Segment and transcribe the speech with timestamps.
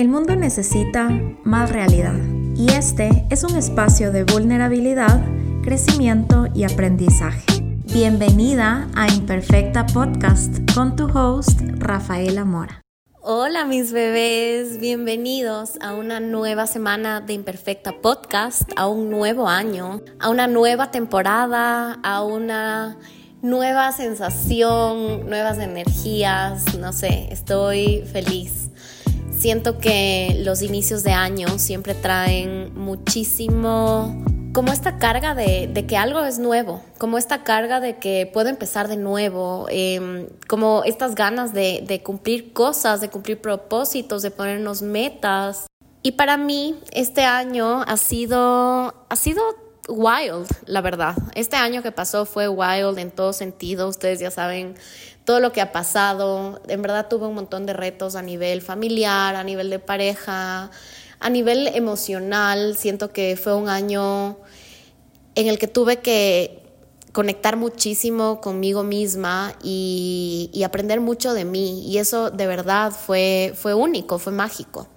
[0.00, 1.10] El mundo necesita
[1.44, 2.16] más realidad
[2.56, 5.22] y este es un espacio de vulnerabilidad,
[5.62, 7.44] crecimiento y aprendizaje.
[7.84, 12.80] Bienvenida a Imperfecta Podcast con tu host Rafaela Mora.
[13.20, 20.00] Hola mis bebés, bienvenidos a una nueva semana de Imperfecta Podcast, a un nuevo año,
[20.18, 22.96] a una nueva temporada, a una
[23.42, 28.69] nueva sensación, nuevas energías, no sé, estoy feliz
[29.40, 34.22] Siento que los inicios de año siempre traen muchísimo,
[34.52, 38.86] como esta carga de, que algo es nuevo, como esta carga de que puedo empezar
[38.86, 45.68] de nuevo, em, como estas ganas de, cumplir cosas, de cumplir propósitos, de ponernos metas.
[46.02, 49.42] Y para mí este año ha sido, ha sido
[49.88, 51.16] wild, la verdad.
[51.34, 53.88] Este año que pasó fue wild en todo sentido.
[53.88, 54.74] Ustedes ya saben
[55.30, 56.60] todo lo que ha pasado.
[56.66, 60.72] En verdad tuve un montón de retos a nivel familiar, a nivel de pareja,
[61.20, 62.76] a nivel emocional.
[62.76, 64.38] Siento que fue un año
[65.36, 66.64] en el que tuve que
[67.12, 71.86] conectar muchísimo conmigo misma y, aprender mucho de mí.
[71.86, 74.88] Y eso de verdad fue, fue único, fue mágico.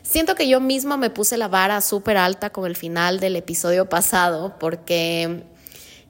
[0.00, 3.90] Siento que yo misma me puse la vara súper alta con el final del episodio
[3.90, 5.44] pasado porque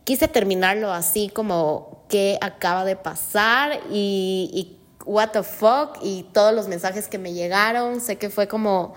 [0.05, 6.69] quise terminarlo así como qué acaba de pasar y, what the fuck y todos los
[6.69, 8.03] mensajes que me llegaron.
[8.03, 8.95] Sé que fue como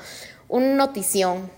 [0.49, 1.49] una notición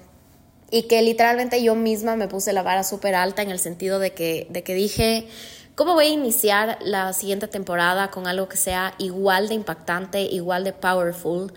[0.69, 4.13] y que literalmente yo misma me puse la vara súper alta en el sentido de
[4.13, 5.27] que, de que dije,
[5.73, 10.63] ¿cómo voy a iniciar la siguiente temporada con algo que sea igual de impactante, igual
[10.63, 11.51] de powerful?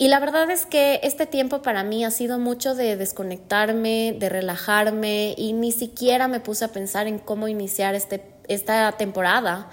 [0.00, 4.28] Y la verdad es que este tiempo para mí ha sido mucho de desconectarme, de
[4.28, 9.68] relajarme y ni siquiera me puse a pensar en cómo iniciar este, esta temporada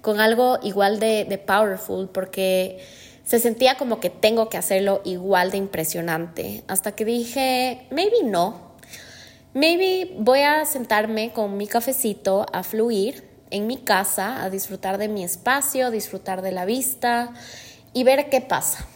[0.00, 2.84] con algo igual de, powerful porque
[3.24, 6.64] se sentía como que tengo que hacerlo igual de impresionante.
[6.68, 8.70] Hasta que dije, maybe no.
[9.52, 15.08] Maybe voy a sentarme con mi cafecito a fluir en mi casa, a disfrutar de
[15.08, 17.32] mi espacio, disfrutar de la vista
[17.92, 18.86] y ver qué pasa.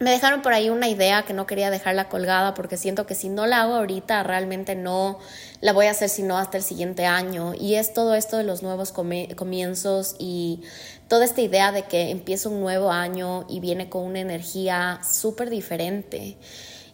[0.00, 3.28] Me dejaron por ahí una idea que no quería dejarla colgada porque siento que si
[3.28, 5.18] no la hago ahorita realmente no
[5.60, 7.52] la voy a hacer sino hasta el siguiente año.
[7.58, 10.62] Y es todo esto de los nuevos comienzos y
[11.08, 15.50] toda esta idea de que empieza un nuevo año y viene con una energía súper
[15.50, 16.36] diferente.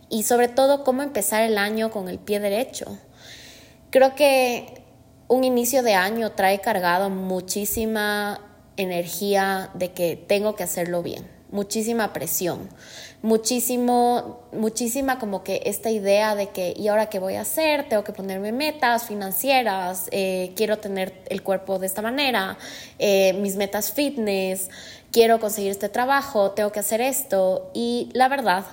[0.09, 2.99] Y sobre todo cómo empezar el año con el pie derecho.
[3.91, 4.83] Creo que
[5.29, 8.41] un inicio de año trae cargado muchísima
[8.79, 12.69] energía de que tengo que hacerlo bien muchísima presión,
[13.23, 17.89] muchísimo, muchísima como que esta idea de que, ¿y ahora qué voy a hacer?
[17.89, 22.59] Tengo que ponerme metas financieras, eh, quiero tener el cuerpo de esta manera,
[22.99, 24.69] eh, mis metas fitness,
[25.13, 27.71] quiero conseguir este trabajo, tengo que hacer esto.
[27.73, 28.65] Y la verdad,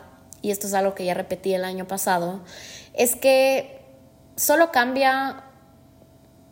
[0.41, 2.41] y esto es algo que ya repetí el año pasado,
[2.95, 3.79] es que
[4.35, 5.43] solo cambia,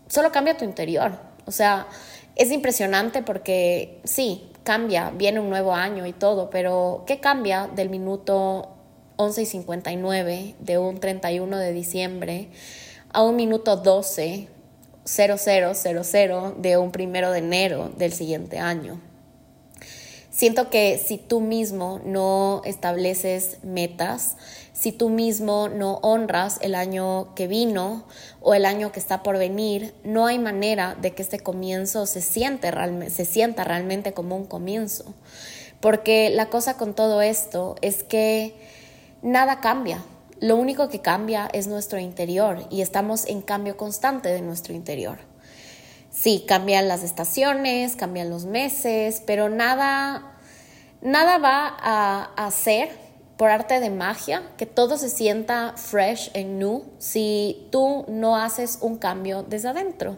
[0.07, 1.13] solo cambia tu interior.
[1.47, 1.87] O sea,
[2.35, 7.89] es impresionante porque sí, cambia, viene un nuevo año y todo, pero ¿qué cambia del
[7.89, 8.69] minuto
[9.15, 12.49] 11 y 59 de un 31 de diciembre
[13.11, 14.47] a un minuto 12
[15.05, 19.08] 0000 de un primero de enero del siguiente año?
[20.39, 24.37] Siento que si tú mismo no estableces metas,
[24.71, 28.05] si tú mismo no honras el año que vino
[28.39, 32.21] o el año que está por venir, no hay manera de que este comienzo se,
[32.21, 32.71] siente
[33.09, 35.13] se sienta realmente como un comienzo.
[35.81, 38.55] Porque la cosa con todo esto es que
[39.21, 40.05] nada cambia.
[40.39, 45.28] Lo único que cambia es nuestro interior y estamos en cambio constante de nuestro interior.
[46.21, 50.33] Sí, cambian las estaciones, cambian los meses, pero nada,
[51.01, 52.89] nada va a hacer
[53.37, 58.79] por arte de magia, que todo se sienta fresh and new si tú no haces
[58.81, 60.17] un cambio desde adentro.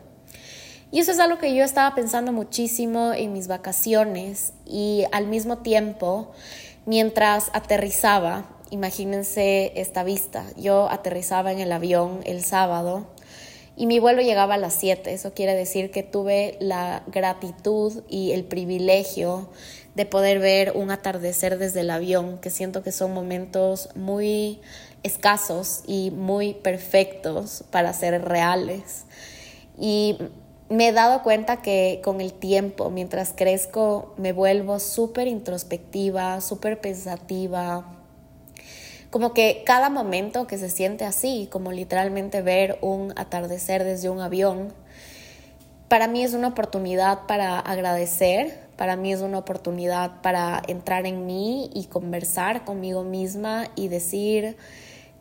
[0.90, 5.60] Y eso es algo que yo estaba pensando muchísimo en mis vacaciones y al mismo
[5.60, 6.32] tiempo,
[6.88, 13.06] mientras aterrizaba, imagínense esta vista, yo aterrizaba en el avión el sábado
[13.76, 18.32] y mi vuelo llegaba a las 7, eso quiere decir que tuve la gratitud y
[18.32, 19.50] el privilegio
[19.96, 24.62] de poder ver un atardecer desde el avión, que siento que son momentos muy
[25.04, 29.06] escasos y muy perfectos para ser reales.
[29.80, 30.18] Y
[30.70, 36.80] me he dado cuenta que con el tiempo, mientras crezco, me vuelvo súper introspectiva, súper
[36.80, 38.01] pensativa.
[39.12, 44.22] Como que cada momento que se siente así, como literalmente ver un atardecer desde un
[44.22, 44.74] avión,
[45.90, 51.26] para mí es una oportunidad para agradecer, para mí es una oportunidad para entrar en
[51.26, 54.56] mí y conversar conmigo misma y decir,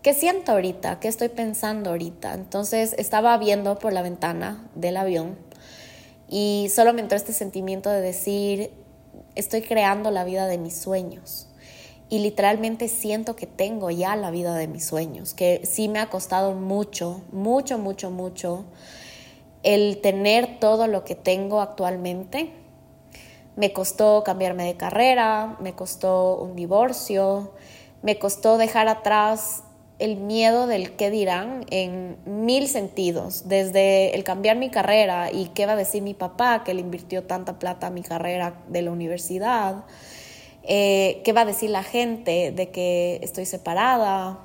[0.03, 1.01] ¿qué siento ahorita?
[1.01, 2.35] ¿Qué estoy pensando ahorita?
[2.35, 5.37] Entonces estaba viendo por la ventana del avión
[6.29, 8.71] y solo me entró este sentimiento de decir,
[9.35, 11.50] estoy creando la vida de mis sueños.
[12.11, 16.11] Y literalmente siento que tengo ya la vida de mis sueños, que sí me ha
[16.11, 18.65] costado mucho, mucho, mucho, mucho
[19.63, 22.51] el tener todo lo que tengo actualmente.
[23.55, 27.53] Me costó cambiarme de carrera, me costó un divorcio,
[28.03, 29.63] me costó dejar atrás
[30.01, 35.67] el miedo del qué dirán en mil sentidos, desde el cambiar mi carrera y qué
[35.67, 38.91] va a decir mi papá que le invirtió tanta plata a mi carrera de la
[38.91, 39.85] universidad,
[40.63, 44.39] eh, qué va a decir la gente de que estoy separada.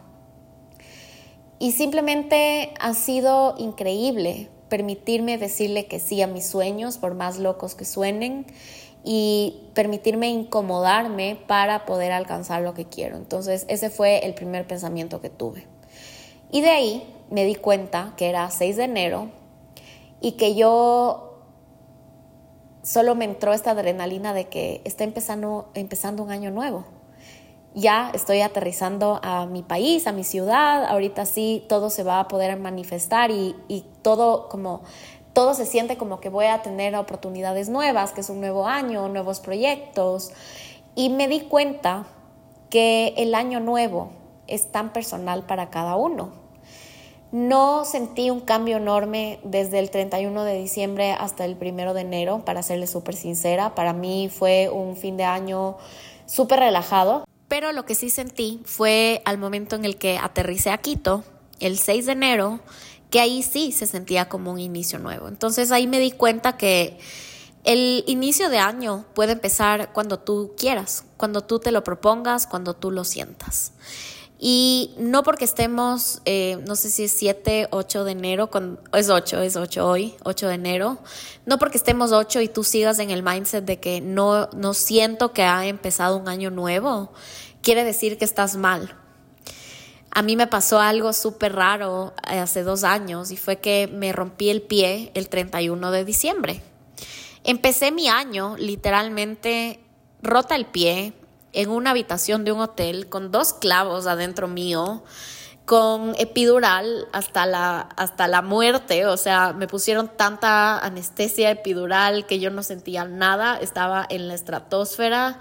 [1.60, 7.76] Y simplemente ha sido increíble permitirme decirle que sí a mis sueños, por más locos
[7.76, 8.46] que suenen,
[9.06, 13.16] y permitirme incomodarme para poder alcanzar lo que quiero.
[13.18, 15.68] Entonces ese fue el primer pensamiento que tuve.
[16.52, 19.30] Y de ahí me di cuenta que era 6 de enero
[20.22, 21.35] y que yo
[22.86, 26.86] solo me entró esta adrenalina de que está empezando, un año nuevo.
[27.74, 32.28] Ya estoy aterrizando a mi país, a mi ciudad, ahorita sí todo se va a
[32.28, 34.84] poder manifestar y, y todo como
[35.34, 39.10] todo se siente como que voy a tener oportunidades nuevas, que es un nuevo año,
[39.10, 40.32] nuevos proyectos.
[40.94, 42.06] Y me di cuenta
[42.70, 44.12] que el año nuevo
[44.48, 46.45] es tan personal para cada uno.
[47.36, 52.46] No sentí un cambio enorme desde el 31 de diciembre hasta el 1 de enero,
[52.46, 53.76] para serle súper sincera.
[53.76, 55.76] Para mí fue un fin de año
[56.28, 57.26] súper relajado.
[57.50, 61.26] Pero lo que sí sentí fue al momento en el que aterricé a Quito,
[61.60, 62.62] el 6 de enero,
[63.10, 65.28] que ahí sí se sentía como un inicio nuevo.
[65.28, 67.00] Entonces ahí me di cuenta que
[67.66, 72.76] el inicio de año puede empezar cuando tú quieras, cuando tú te lo propongas, cuando
[72.76, 73.74] tú lo sientas.
[74.48, 78.48] Y no porque estemos, eh, no sé si es 7, 8 de enero,
[78.94, 81.00] es 8, es 8 hoy, 8 de enero,
[81.48, 85.34] no porque estemos 8 y tú sigas en el mindset de que no, no siento
[85.34, 87.12] que ha empezado un año nuevo,
[87.64, 88.96] quiere decir que estás mal,
[90.12, 94.14] a mí me pasó algo súper raro eh, hace dos años y fue que me
[94.14, 96.62] rompí el pie el 31 de diciembre.
[97.44, 99.80] Empecé mi año literalmente
[100.22, 101.14] rota el pie
[101.56, 105.04] en una habitación de un hotel con dos clavos adentro mío,
[105.66, 112.40] con epidural hasta la, hasta la muerte, o sea, me pusieron tanta anestesia epidural que
[112.40, 115.40] yo no sentía nada, estaba en la estratosfera.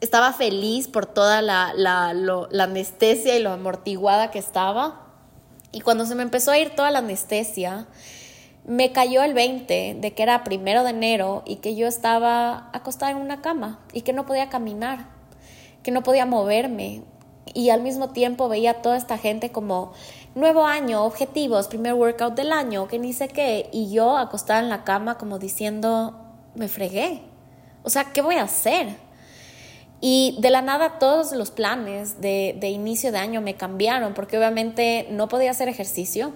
[0.00, 5.02] Estaba feliz por toda la, la, la, anestesia y lo amortiguada que estaba.
[5.72, 7.86] Y cuando se me empezó a ir toda la anestesia,
[8.64, 13.12] me cayó el 20 de que era primero de enero y que yo estaba acostada
[13.12, 15.19] en una cama y que no podía caminar,
[15.82, 17.02] que no podía moverme.
[17.52, 19.92] Y al mismo tiempo veía a toda esta gente como
[20.34, 23.68] nuevo año, objetivos, primer workout del año, que ni sé qué.
[23.72, 26.14] Y yo acostada en la cama como diciendo,
[26.54, 27.22] me fregué.
[27.82, 28.88] O sea, ¿qué voy a hacer?
[30.00, 35.06] Y de la nada todos los planes de, inicio de año me cambiaron porque obviamente
[35.10, 36.32] no podía hacer ejercicio.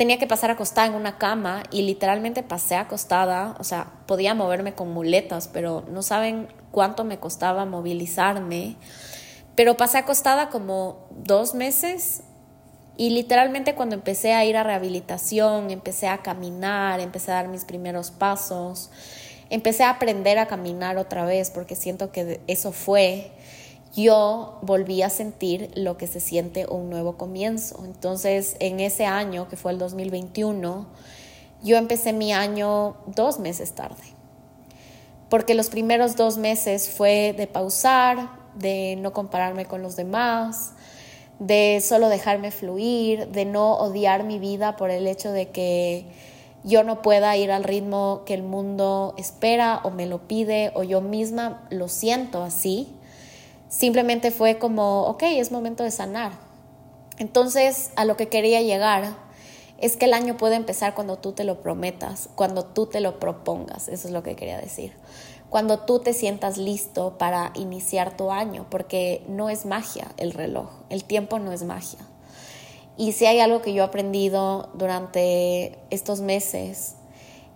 [0.00, 4.72] Tenía que pasar acostada en una cama y literalmente pasé acostada, o sea, podía moverme
[4.72, 8.76] con muletas, pero no saben cuánto me costaba movilizarme.
[9.56, 12.22] Pero pasé acostada como dos meses
[12.96, 17.66] y literalmente cuando empecé a ir a rehabilitación, empecé a caminar, empecé a dar mis
[17.66, 18.90] primeros pasos,
[19.50, 23.32] empecé a aprender a caminar otra vez porque siento que eso fue,
[23.94, 27.82] yo volví a sentir lo que se siente un nuevo comienzo.
[27.84, 30.86] Entonces, en ese año, que fue el 2021,
[31.62, 34.02] yo empecé mi año dos meses tarde.
[35.28, 40.72] Porque los primeros dos meses fue de pausar, de no compararme con los demás,
[41.38, 46.06] de solo dejarme fluir, de no odiar mi vida por el hecho de que
[46.62, 50.82] yo no pueda ir al ritmo que el mundo espera o me lo pide o
[50.82, 52.88] yo misma lo siento así.
[53.70, 56.32] Simplemente fue como, ok, es momento de sanar.
[57.18, 59.14] Entonces, a lo que quería llegar
[59.78, 63.20] es que el año puede empezar cuando tú te lo prometas, cuando tú te lo
[63.20, 64.92] propongas, eso es lo que quería decir.
[65.48, 70.68] Cuando tú te sientas listo para iniciar tu año, porque no es magia el reloj,
[70.88, 72.00] el tiempo no es magia.
[72.96, 76.96] Y si hay algo que yo he aprendido durante estos meses,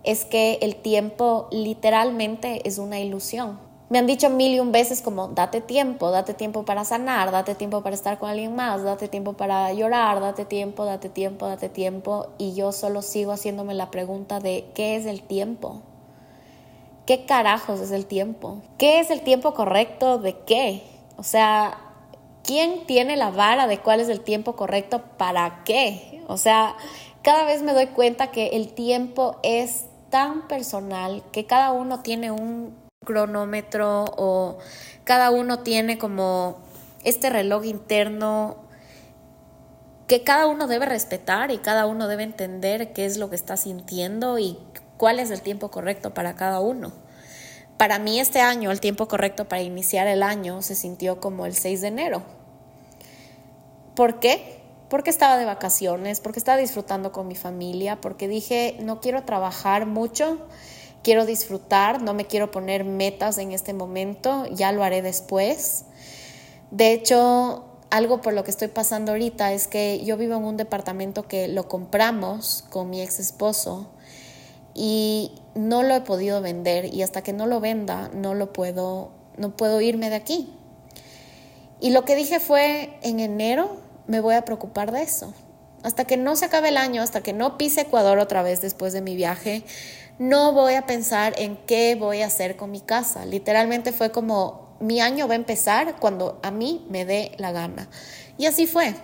[0.03, 3.64] es que el tiempo literalmente es una ilusión.
[3.89, 7.53] Me han dicho mil y un veces como, date tiempo, date tiempo para sanar, date
[7.53, 11.69] tiempo para estar con alguien más, date tiempo para llorar, date tiempo, date tiempo, date
[11.69, 12.27] tiempo.
[12.37, 15.81] Y yo solo sigo haciéndome la pregunta de, ¿qué es el tiempo?
[17.05, 18.61] ¿qué carajos es el tiempo?
[18.77, 20.83] ¿Qué es el tiempo correcto de qué?
[21.17, 21.77] O sea,
[22.43, 26.23] ¿quién tiene la vara de cuál es el tiempo correcto para qué?
[26.27, 26.75] O sea,
[27.21, 32.31] cada vez me doy cuenta que el tiempo es tan personal que cada uno tiene
[32.31, 34.57] un cronómetro o
[35.03, 36.57] cada uno tiene como
[37.03, 38.57] este reloj interno
[40.07, 43.57] que cada uno debe respetar y cada uno debe entender qué es lo que está
[43.57, 44.57] sintiendo y
[44.97, 46.93] cuál es el tiempo correcto para cada uno.
[47.77, 51.55] Para mí este año, el tiempo correcto para iniciar el año se sintió como el
[51.55, 52.23] 6 de enero.
[53.95, 54.61] ¿Por qué?
[54.89, 59.87] Porque estaba de vacaciones, porque estaba disfrutando con mi familia, porque dije, no quiero trabajar
[59.87, 60.37] mucho,
[61.05, 65.85] quiero disfrutar, no me quiero poner metas en este momento, ya lo haré después.
[66.71, 70.57] De hecho, algo por lo que estoy pasando ahorita es que yo vivo en un
[70.57, 73.91] departamento que lo compramos con mi ex esposo
[74.73, 79.11] y no lo he podido vender y hasta que no lo venda no lo puedo
[79.37, 80.49] no puedo irme de aquí.
[81.79, 85.35] Y lo que dije fue en enero me voy a preocupar de eso.
[85.83, 88.91] Hasta que no se acabe el año, hasta que no pise Ecuador otra vez después
[88.91, 89.63] de mi viaje,
[90.17, 93.25] no voy a pensar en qué voy a hacer con mi casa.
[93.25, 97.89] Literalmente fue como mi año va a empezar cuando a mí me dé la gana.
[98.37, 98.95] Y así fue.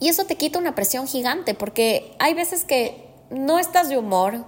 [0.00, 4.44] Y eso te quita una presión gigante porque hay veces que no estás de humor,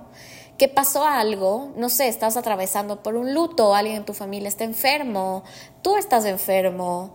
[0.59, 4.65] que pasó algo, no sé, estás atravesando por un luto, alguien en tu familia está
[4.65, 5.45] enfermo,
[5.83, 7.15] tú estás enfermo,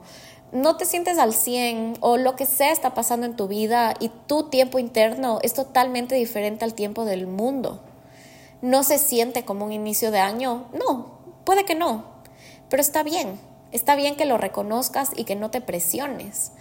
[0.51, 4.09] no te sientes al 100 o lo que sea está pasando en tu vida y
[4.27, 7.81] tu tiempo interno es totalmente diferente al tiempo del mundo.
[8.61, 12.05] No se siente como un inicio de año, no, puede que no,
[12.69, 13.39] pero está bien,
[13.71, 16.51] está bien que lo reconozcas y que no te presiones.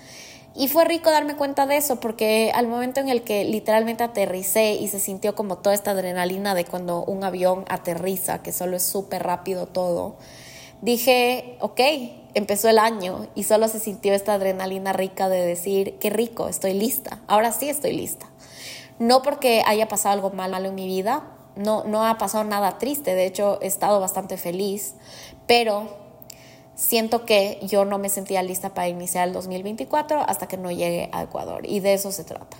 [0.54, 4.72] Y fue rico darme cuenta de eso porque al momento en el que literalmente aterricé
[4.72, 8.82] y se sintió como toda esta adrenalina de cuando un avión aterriza, que solo es
[8.82, 10.16] súper rápido todo,
[10.82, 11.80] dije, ok,
[12.34, 16.74] empezó el año y solo se sintió esta adrenalina rica de decir, qué rico, estoy
[16.74, 18.26] lista, ahora sí estoy lista.
[18.98, 21.22] No porque haya pasado algo malo en mi vida,
[21.56, 24.94] no, no ha pasado nada triste, de hecho he estado bastante feliz,
[25.46, 25.96] pero
[26.74, 31.10] siento que yo no me sentía lista para iniciar el 2024 hasta que no llegue
[31.12, 32.56] a Ecuador y de eso se trata.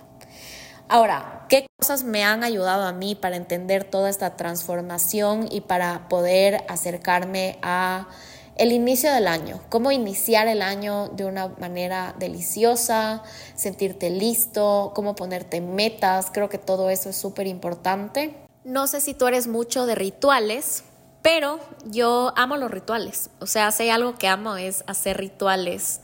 [0.93, 6.09] Ahora, ¿qué cosas me han ayudado a mí para entender toda esta transformación y para
[6.09, 8.09] poder acercarme a
[8.57, 9.61] el inicio del año?
[9.69, 13.23] ¿Cómo iniciar el año de una manera deliciosa,
[13.55, 16.31] sentirte listo, cómo ponerte metas?
[16.33, 18.50] Creo que todo eso es súper importante.
[18.65, 20.85] No sé si tú eres mucho de rituales,
[21.23, 23.31] pero yo amo los rituales.
[23.41, 26.01] O sea, si hay algo que amo es hacer rituales.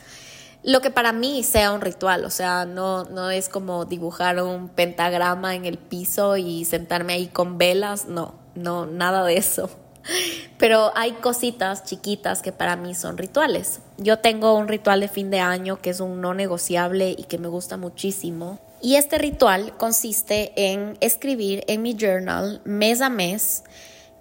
[0.62, 4.68] Lo que para mí sea un ritual, o sea, no, no es como dibujar un
[4.68, 9.70] pentagrama en el piso y sentarme ahí con velas, no, no, nada de eso.
[10.58, 13.80] Pero hay cositas chiquitas que para mí son rituales.
[13.98, 17.38] Yo tengo un ritual de fin de año que es un no negociable y que
[17.38, 18.58] me gusta muchísimo.
[18.80, 23.64] Y este ritual consiste en escribir en mi journal mes a mes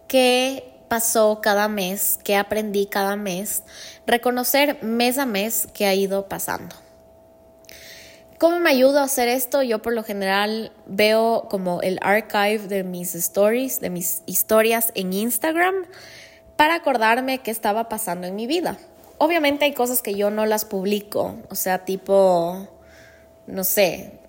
[0.08, 3.64] que pasó cada mes, qué aprendí cada mes,
[4.08, 6.76] reconocer mes a mes qué ha ido pasando.
[8.38, 9.64] ¿Cómo me ayuda a hacer esto?
[9.64, 15.14] Yo por lo general veo como el archive de mis stories, de mis historias en
[15.14, 15.74] Instagram,
[16.58, 18.78] para acordarme qué estaba pasando en mi vida.
[19.18, 22.68] Obviamente hay cosas que yo no las publico, o sea, tipo,
[23.48, 24.20] no sé,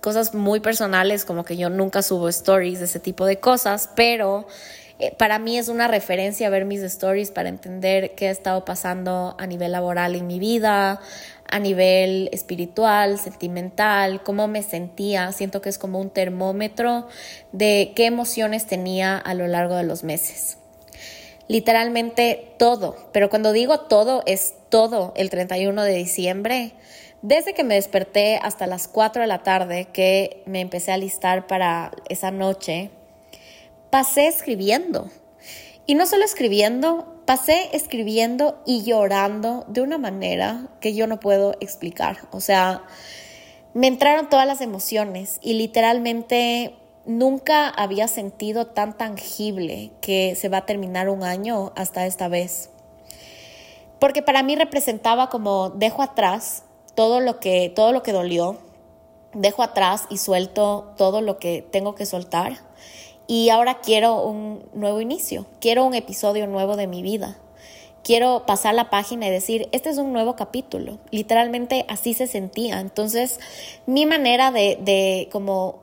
[0.00, 4.46] cosas muy personales como que yo nunca subo stories de ese tipo de cosas, pero
[4.98, 9.34] eh, para mí es una referencia ver mis stories para entender qué ha estado pasando
[9.38, 11.00] a nivel laboral en mi vida,
[11.48, 15.32] a nivel espiritual, sentimental, cómo me sentía.
[15.32, 17.08] Siento que es como un termómetro
[17.52, 20.58] de qué emociones tenía a lo largo de los meses.
[21.48, 26.72] Literalmente todo, pero cuando digo todo es todo el 31 de diciembre.
[27.26, 31.48] Desde que me desperté hasta las 4 de la tarde que me empecé a listar
[31.48, 32.92] para esa noche,
[33.90, 35.10] pasé escribiendo.
[35.86, 41.56] Y no solo escribiendo, pasé escribiendo y llorando de una manera que yo no puedo
[41.58, 42.28] explicar.
[42.30, 42.84] O sea,
[43.74, 50.58] me entraron todas las emociones y literalmente nunca había sentido tan tangible que se va
[50.58, 52.70] a terminar un año hasta esta vez.
[53.98, 56.62] Porque para mí representaba como dejo atrás
[56.96, 58.58] todo lo que todo lo que dolió,
[59.32, 62.58] dejo atrás y suelto todo lo que tengo que soltar
[63.28, 67.38] y ahora quiero un nuevo inicio, quiero un episodio nuevo de mi vida.
[68.04, 71.00] Quiero pasar la página y decir, este es un nuevo capítulo.
[71.10, 72.78] Literalmente así se sentía.
[72.78, 73.40] Entonces,
[73.84, 75.80] mi manera de, de como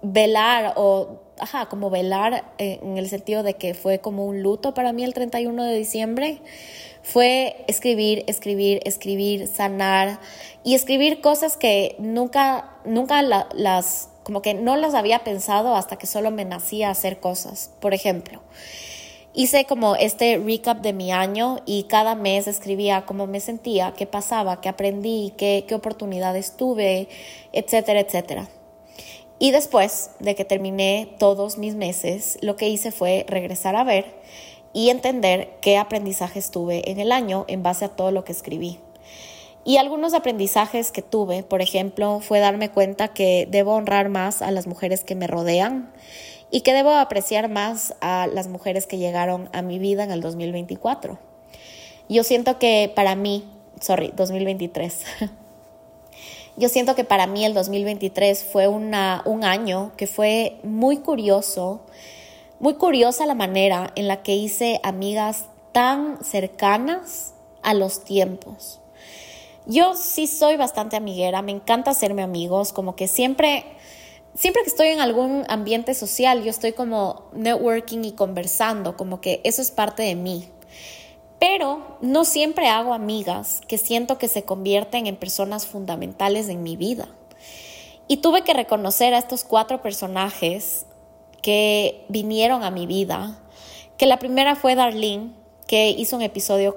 [0.00, 4.74] velar o ajá, como velar eh, en el sentido de que fue como un luto
[4.74, 6.40] para mí el 31 de diciembre,
[7.06, 10.18] fue escribir, escribir, escribir, sanar
[10.64, 16.08] y escribir cosas que nunca, nunca las, como que no las había pensado hasta que
[16.08, 17.70] solo me nacía hacer cosas.
[17.78, 18.42] Por ejemplo,
[19.34, 24.06] hice como este recap de mi año y cada mes escribía cómo me sentía, qué
[24.06, 27.08] pasaba, qué aprendí, qué, qué oportunidades tuve,
[27.52, 28.48] etcétera, etcétera.
[29.38, 34.06] Y después de que terminé todos mis meses, lo que hice fue regresar a ver
[34.76, 38.78] y entender qué aprendizajes tuve en el año en base a todo lo que escribí.
[39.64, 44.50] Y algunos aprendizajes que tuve, por ejemplo, fue darme cuenta que debo honrar más a
[44.50, 45.90] las mujeres que me rodean
[46.50, 50.20] y que debo apreciar más a las mujeres que llegaron a mi vida en el
[50.20, 51.18] 2024.
[52.10, 53.44] Yo siento que para mí,
[53.80, 55.04] sorry, 2023.
[56.58, 61.80] Yo siento que para mí el 2023 fue una, un año que fue muy curioso,
[62.58, 68.80] muy curiosa la manera en la que hice amigas tan cercanas a los tiempos.
[69.66, 73.64] Yo sí soy bastante amiguera, me encanta hacerme amigos, como que siempre,
[74.34, 79.40] siempre que estoy en algún ambiente social, yo estoy como networking y conversando, como que
[79.44, 80.48] eso es parte de mí.
[81.38, 86.76] Pero no siempre hago amigas que siento que se convierten en personas fundamentales en mi
[86.76, 87.08] vida.
[88.08, 90.85] Y tuve que reconocer a estos cuatro personajes
[91.46, 93.38] que vinieron a mi vida,
[93.98, 95.30] que la primera fue Darlene,
[95.68, 96.76] que hizo un episodio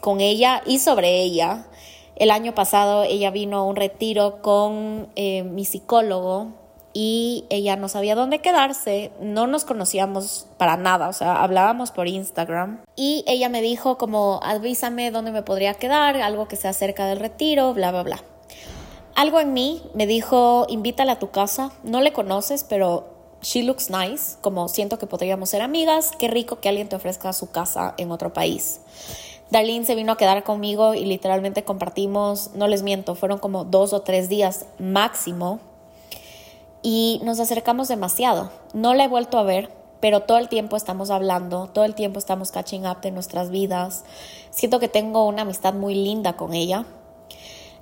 [0.00, 1.66] con ella y sobre ella.
[2.14, 6.52] El año pasado ella vino a un retiro con eh, mi psicólogo
[6.92, 12.06] y ella no sabía dónde quedarse, no nos conocíamos para nada, o sea, hablábamos por
[12.06, 17.06] Instagram y ella me dijo como avísame dónde me podría quedar, algo que sea cerca
[17.06, 18.22] del retiro, bla, bla, bla.
[19.16, 23.90] Algo en mí me dijo, invítala a tu casa, no le conoces, pero she looks
[23.90, 27.94] nice, como siento que podríamos ser amigas, qué rico que alguien te ofrezca su casa
[27.98, 28.80] en otro país.
[29.50, 33.92] Darlene se vino a quedar conmigo y literalmente compartimos, no les miento, fueron como dos
[33.92, 35.60] o tres días máximo
[36.82, 38.50] y nos acercamos demasiado.
[38.74, 39.70] No la he vuelto a ver,
[40.00, 44.04] pero todo el tiempo estamos hablando, todo el tiempo estamos catching up de nuestras vidas.
[44.50, 46.84] Siento que tengo una amistad muy linda con ella.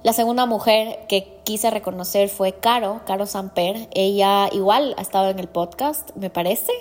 [0.05, 3.89] La segunda mujer que quise reconocer fue Caro, Caro Samper.
[3.95, 6.73] Ella igual ha estado en el podcast, me parece.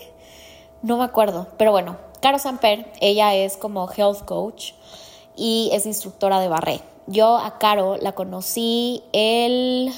[0.81, 4.73] No me acuerdo, pero bueno, Caro Samper, ella es como health coach
[5.37, 6.81] y es instructora de barré.
[7.07, 9.93] Yo a Caro la conocí el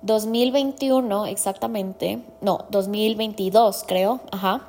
[0.00, 4.68] 2021 exactamente, no, 2022 creo, ajá.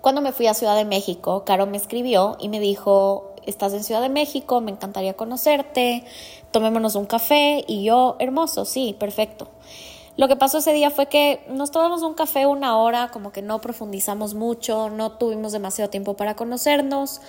[0.00, 3.84] Cuando me fui a Ciudad de México, Caro me escribió y me dijo, estás en
[3.84, 6.04] Ciudad de México, me encantaría conocerte,
[6.50, 9.48] tomémonos un café y yo, hermoso, sí, perfecto.
[10.16, 13.42] Lo que pasó ese día fue que nos tomamos un café una hora, como que
[13.42, 17.20] no profundizamos mucho, no tuvimos demasiado tiempo para conocernos,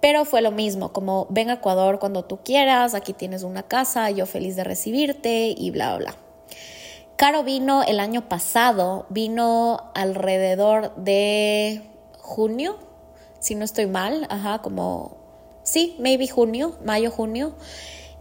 [0.00, 4.10] pero fue lo mismo, como ven a Ecuador cuando tú quieras, aquí tienes una casa,
[4.10, 6.14] yo feliz de recibirte y bla, bla.
[7.16, 11.82] Caro vino el año pasado, vino alrededor de
[12.18, 12.78] junio,
[13.40, 15.18] si no estoy mal, ajá, como,
[15.70, 17.54] sí, maybe junio, mayo, junio.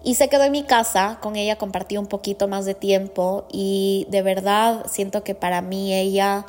[0.04, 4.08] Y se quedó en mi casa, con ella compartí un poquito más de tiempo y
[4.10, 6.46] de verdad siento que para mí ella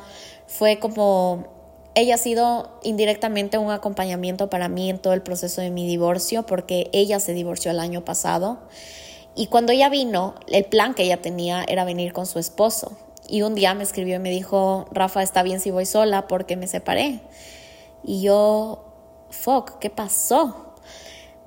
[0.47, 1.45] fue como,
[1.95, 6.45] ella ha sido indirectamente un acompañamiento para mí en todo el proceso de mi divorcio
[6.45, 8.59] porque ella se divorció el año pasado
[9.35, 12.97] y cuando ella vino, el plan que ella tenía era venir con su esposo.
[13.29, 16.57] Y un día me escribió y me dijo, Rafa, está bien si voy sola porque
[16.57, 17.21] me separé.
[18.03, 18.83] Y yo,
[19.29, 20.70] fuck, ¿qué pasó?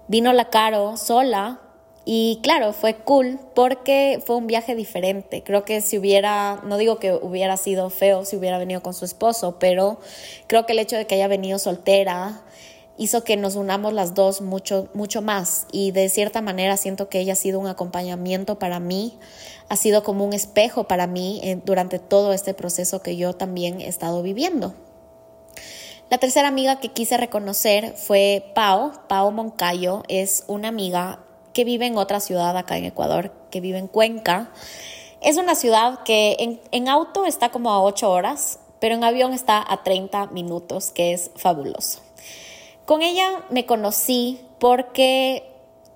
[0.06, 1.60] Vino la Caro sola
[2.04, 5.42] y claro, fue cool porque fue un viaje diferente.
[5.42, 9.06] Creo que si hubiera, no digo que hubiera sido feo si hubiera venido con su
[9.06, 9.98] esposo, pero
[10.46, 12.42] creo que el hecho de que haya venido soltera
[12.98, 17.20] hizo que nos unamos las dos mucho, mucho más y de cierta manera siento que
[17.20, 19.18] ella ha sido un acompañamiento para mí,
[19.70, 23.80] ha sido como un espejo para mí eh, durante todo este proceso que yo también
[23.80, 24.74] he estado viviendo.
[26.14, 28.92] La tercera amiga que quise reconocer fue Pau.
[29.08, 31.18] Pau Moncayo es una amiga
[31.52, 34.52] que vive en otra ciudad acá en Ecuador, que vive en Cuenca.
[35.20, 39.32] Es una ciudad que en, en auto está como a 8 horas, pero en avión
[39.32, 41.98] está a 30 minutos, que es fabuloso.
[42.86, 45.42] Con ella me conocí porque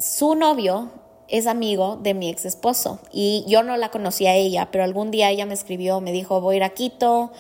[0.01, 0.91] su novio
[1.29, 5.13] es amigo de mi ex esposo y yo no la conocía a ella, pero algún
[5.13, 7.31] día ella me escribió, me dijo, voy a ir a Quito,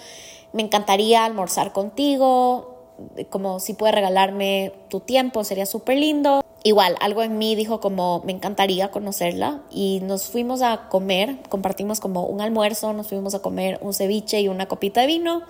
[0.53, 2.77] me encantaría almorzar contigo,
[3.31, 6.45] como si puedes regalarme tu tiempo, sería súper lindo.
[6.65, 12.01] Igual, algo en mí dijo como, me encantaría conocerla y nos fuimos a comer, compartimos
[12.01, 15.43] como un almuerzo, nos fuimos a comer un ceviche y una copita de vino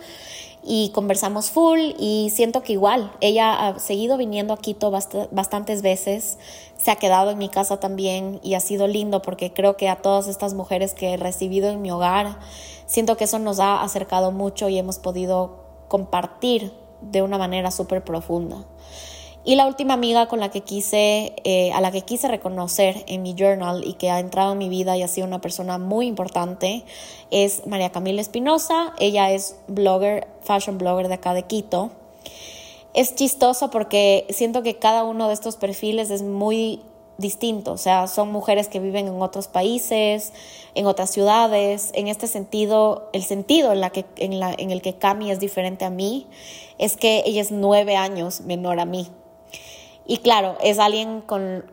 [0.63, 6.39] y conversamos full y siento que igual, ella ha seguido viniendo a Quito bastantes veces,
[6.77, 10.03] se ha quedado en mi casa también y ha sido lindo porque creo que a
[10.03, 12.39] todas estas mujeres que he recibido en mi hogar,
[12.87, 18.05] siento que eso nos ha acercado mucho y hemos podido compartir de una manera súper
[18.05, 18.65] profunda.
[19.45, 23.23] Y la última amiga con la que quise, eh, a la que quise reconocer en
[23.23, 26.07] mi journal y que ha entrado en mi vida y ha sido una persona muy
[26.07, 26.85] importante
[27.31, 28.93] es María Camila Espinosa.
[28.99, 31.91] Ella es blogger, fashion blogger de acá de Quito.
[32.95, 36.83] Es chistoso porque siento que cada uno de estos perfiles es muy
[37.19, 40.33] distinto, o sea, son mujeres que viven en otros países,
[40.75, 41.91] en otras ciudades.
[41.95, 45.41] En este sentido, el sentido en, la que, en, la, en el que Cami es
[45.41, 46.27] diferente a mí
[46.79, 49.09] es que ella es nueve años menor a mí.
[50.09, 51.71] Y claro, es alguien con,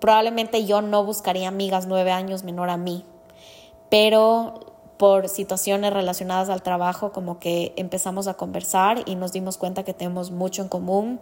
[0.00, 3.04] probablemente yo no buscaría amigas nueve años menor a mí,
[3.88, 9.84] pero por situaciones relacionadas al trabajo, como que empezamos a conversar y nos dimos cuenta
[9.84, 11.20] que tenemos mucho en común.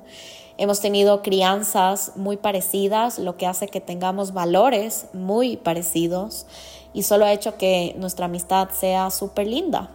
[0.57, 6.47] Hemos tenido crianzas muy parecidas, lo que hace que tengamos valores muy parecidos
[6.95, 9.91] y solo ha hecho que nuestra amistad sea súper linda.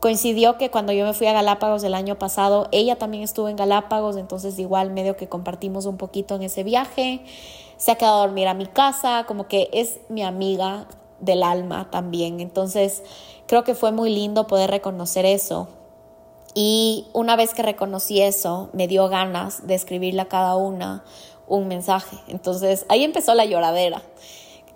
[0.00, 3.56] Coincidió que cuando yo me fui a Galápagos el año pasado, ella también estuvo en
[3.56, 7.20] Galápagos, entonces igual medio que compartimos un poquito en ese viaje.
[7.76, 10.86] Se ha quedado a dormir a mi casa, como que es mi amiga
[11.20, 12.40] del alma también.
[12.40, 13.02] Entonces
[13.46, 15.68] creo que fue muy lindo poder reconocer eso.
[16.54, 21.04] Y una vez que reconocí eso, me dio ganas de escribirle a cada una
[21.46, 22.16] un mensaje.
[22.26, 24.02] Entonces ahí empezó la lloradera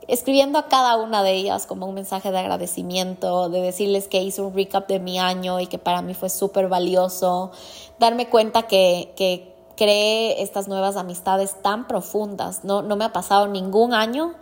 [0.09, 4.43] escribiendo a cada una de ellas como un mensaje de agradecimiento, de decirles que hice
[4.43, 7.51] un recap de mi año y que para mí fue súper valioso,
[7.99, 12.65] darme cuenta que, que creé estas nuevas amistades tan profundas.
[12.65, 14.35] No, no me ha pasado ningún año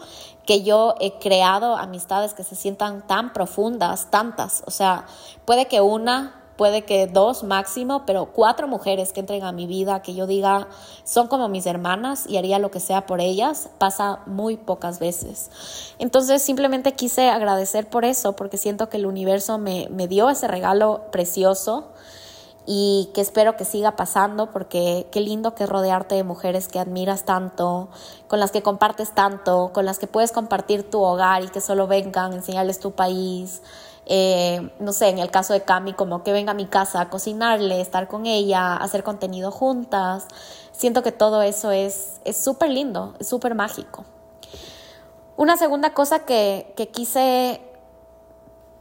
[0.47, 4.63] que yo he creado amistades que se sientan tan profundas, tantas.
[4.67, 5.07] O sea,
[5.45, 10.01] puede que una puede que dos máximo, pero cuatro mujeres que entren a mi vida,
[10.01, 10.69] que yo diga
[11.03, 15.51] son como mis hermanas y haría lo que sea por ellas, pasa muy pocas veces.
[15.99, 20.47] Entonces simplemente quise agradecer por eso, porque siento que el universo me, me dio ese
[20.47, 21.89] regalo precioso
[22.65, 26.79] y que espero que siga pasando porque qué lindo que es rodearte de mujeres que
[26.79, 27.89] admiras tanto,
[28.29, 31.89] con las que compartes tanto, con las que puedes compartir tu hogar y que solo
[31.89, 33.63] vengan, enseñarles tu país,
[34.15, 37.09] eh, no sé, en el caso de Cami, como que venga a mi casa a
[37.09, 40.27] cocinarle, estar con ella, hacer contenido juntas.
[40.71, 44.05] Siento que todo eso es súper lindo, es súper mágico.
[45.39, 47.63] Una segunda cosa que, que quise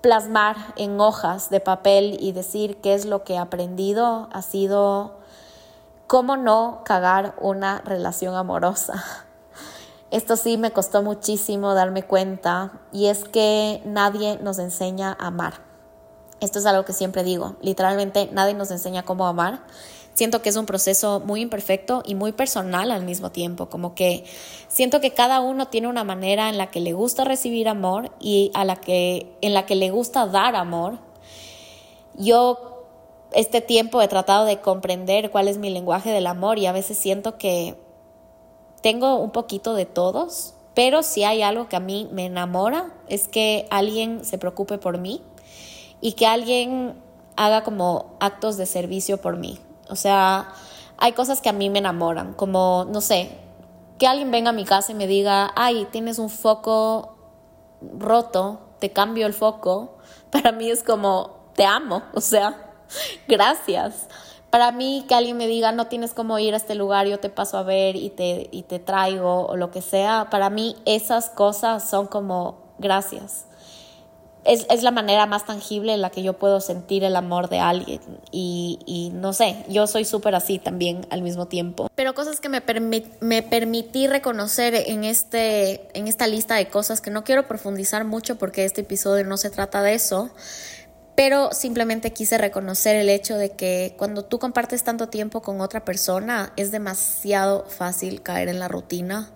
[0.01, 5.19] plasmar en hojas de papel y decir qué es lo que he aprendido ha sido
[6.07, 9.01] cómo no cagar una relación amorosa.
[10.11, 15.53] Esto sí me costó muchísimo darme cuenta y es que nadie nos enseña a amar.
[16.41, 19.63] Esto es algo que siempre digo, literalmente nadie nos enseña cómo amar.
[20.13, 24.25] Siento que es un proceso muy imperfecto y muy personal al mismo tiempo, como que
[24.67, 28.51] siento que cada uno tiene una manera en la que le gusta recibir amor y
[28.53, 30.99] a la que en la que le gusta dar amor.
[32.15, 32.85] Yo
[33.31, 36.97] este tiempo he tratado de comprender cuál es mi lenguaje del amor y a veces
[36.97, 37.77] siento que
[38.81, 43.27] tengo un poquito de todos, pero si hay algo que a mí me enamora es
[43.27, 45.21] que alguien se preocupe por mí
[45.99, 46.95] y que alguien
[47.35, 49.59] haga como actos de servicio por mí.
[49.89, 50.53] O sea,
[50.97, 53.37] hay cosas que a mí me enamoran, como, no sé,
[53.97, 57.17] que alguien venga a mi casa y me diga, ay, tienes un foco
[57.97, 59.97] roto, te cambio el foco.
[60.31, 62.71] Para mí es como, te amo, o sea,
[63.27, 64.07] gracias.
[64.51, 67.29] Para mí, que alguien me diga, no tienes cómo ir a este lugar, yo te
[67.29, 71.29] paso a ver y te, y te traigo o lo que sea, para mí esas
[71.29, 73.45] cosas son como gracias.
[74.43, 77.59] Es, es, la manera más tangible en la que yo puedo sentir el amor de
[77.59, 78.01] alguien.
[78.31, 81.89] Y, y no sé, yo soy súper así también al mismo tiempo.
[81.93, 82.63] Pero cosas que me,
[83.21, 88.37] me permití reconocer en, este, en esta lista de cosas que no quiero profundizar mucho
[88.37, 90.31] porque este episodio no se trata de eso,
[91.15, 95.83] pero simplemente quise reconocer el hecho de que cuando tú compartes tanto tiempo con otra
[95.83, 99.29] persona es demasiado fácil caer en la rutina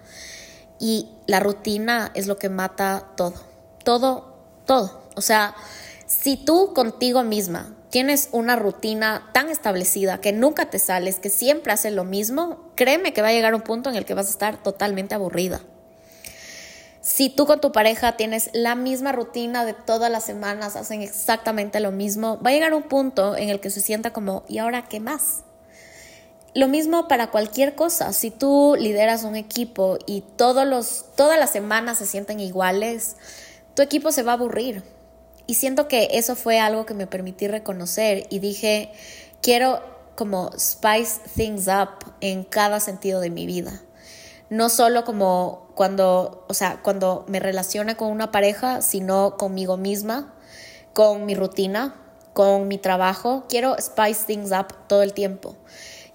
[0.80, 3.36] y la rutina es lo que mata todo,
[3.84, 4.36] todo,
[4.66, 5.10] todo.
[5.16, 5.56] O sea,
[6.06, 11.72] si tú contigo misma tienes una rutina tan establecida que nunca te sales, que siempre
[11.72, 14.32] haces lo mismo, créeme que va a llegar un punto en el que vas a
[14.32, 15.62] estar totalmente aburrida.
[17.06, 21.80] Si tú con tu pareja tienes la misma rutina de todas las semanas, hacen exactamente
[21.80, 24.88] lo mismo, va a llegar un punto en el que se sienta como, ¿y ahora
[24.90, 25.44] qué más?
[26.56, 28.12] lo mismo para cualquier cosa.
[28.14, 33.18] Si tú lideras un equipo y todos los, todas las semanas se sienten iguales,
[33.76, 34.82] tu equipo se va a aburrir.
[35.48, 38.92] Y siento que eso fue algo que me permití reconocer y dije,
[39.42, 39.84] quiero
[40.16, 43.82] como spice things up en cada sentido de mi vida.
[44.50, 50.34] No solo como cuando, o sea, cuando me relaciona con una pareja, sino conmigo misma,
[50.94, 51.96] con mi rutina,
[52.34, 53.46] con mi trabajo.
[53.50, 55.56] Quiero spice things up todo el tiempo.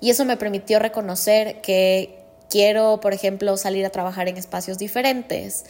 [0.01, 5.65] Y eso me permitió reconocer que quiero, por ejemplo, salir a trabajar en espacios diferentes,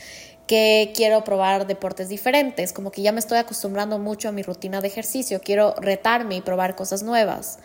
[0.47, 4.81] que quiero probar deportes diferentes, como que ya me estoy acostumbrando mucho a mi rutina
[4.81, 7.59] de ejercicio, quiero retarme y probar cosas nuevas.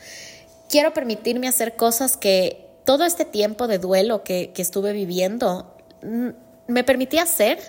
[0.70, 6.30] Quiero permitirme hacer cosas que todo este tiempo de duelo que, que estuve viviendo mm,
[6.68, 7.60] me permitía hacer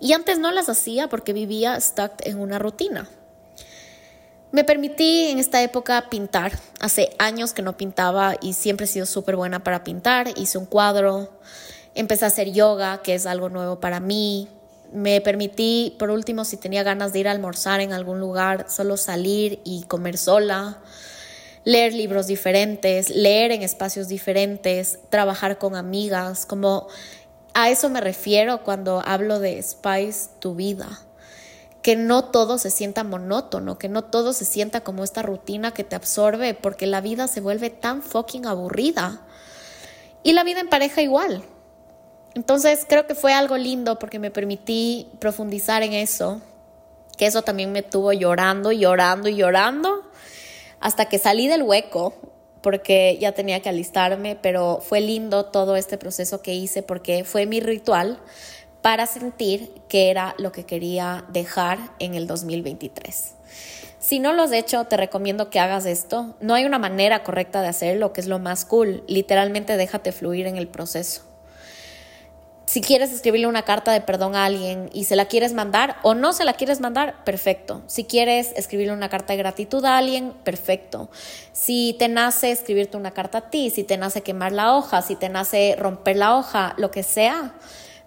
[0.00, 3.08] y antes no las hacía porque vivía stuck en una rutina.
[4.50, 6.52] Me permití en esta época pintar.
[6.80, 10.28] Hace años que no pintaba y siempre he sido súper buena para pintar.
[10.36, 11.38] Hice un cuadro,
[11.94, 14.48] empecé a hacer yoga, que es algo nuevo para mí.
[14.90, 18.96] Me permití, por último, si tenía ganas de ir a almorzar en algún lugar, solo
[18.96, 20.78] salir y comer sola,
[21.64, 26.88] leer libros diferentes, leer en espacios diferentes, trabajar con amigas, como
[27.54, 31.00] a eso me refiero cuando hablo de Spice tu vida
[31.82, 35.84] que no todo se sienta monótono, que no todo se sienta como esta rutina que
[35.84, 39.22] te absorbe, porque la vida se vuelve tan fucking aburrida.
[40.22, 41.42] Y la vida en pareja igual.
[42.34, 46.40] Entonces creo que fue algo lindo porque me permití profundizar en eso,
[47.16, 50.07] que eso también me tuvo llorando, llorando y llorando,
[50.80, 52.14] hasta que salí del hueco,
[52.62, 57.46] porque ya tenía que alistarme, pero fue lindo todo este proceso que hice porque fue
[57.46, 58.18] mi ritual
[58.82, 63.34] para sentir que era lo que quería dejar en el 2023.
[63.98, 66.36] Si no lo has hecho, te recomiendo que hagas esto.
[66.40, 69.02] No hay una manera correcta de hacerlo, que es lo más cool.
[69.08, 71.27] Literalmente déjate fluir en el proceso.
[72.68, 76.12] Si quieres escribirle una carta de perdón a alguien y se la quieres mandar o
[76.12, 77.80] no se la quieres mandar, perfecto.
[77.86, 81.08] Si quieres escribirle una carta de gratitud a alguien, perfecto.
[81.52, 85.16] Si te nace escribirte una carta a ti, si te nace quemar la hoja, si
[85.16, 87.54] te nace romper la hoja, lo que sea,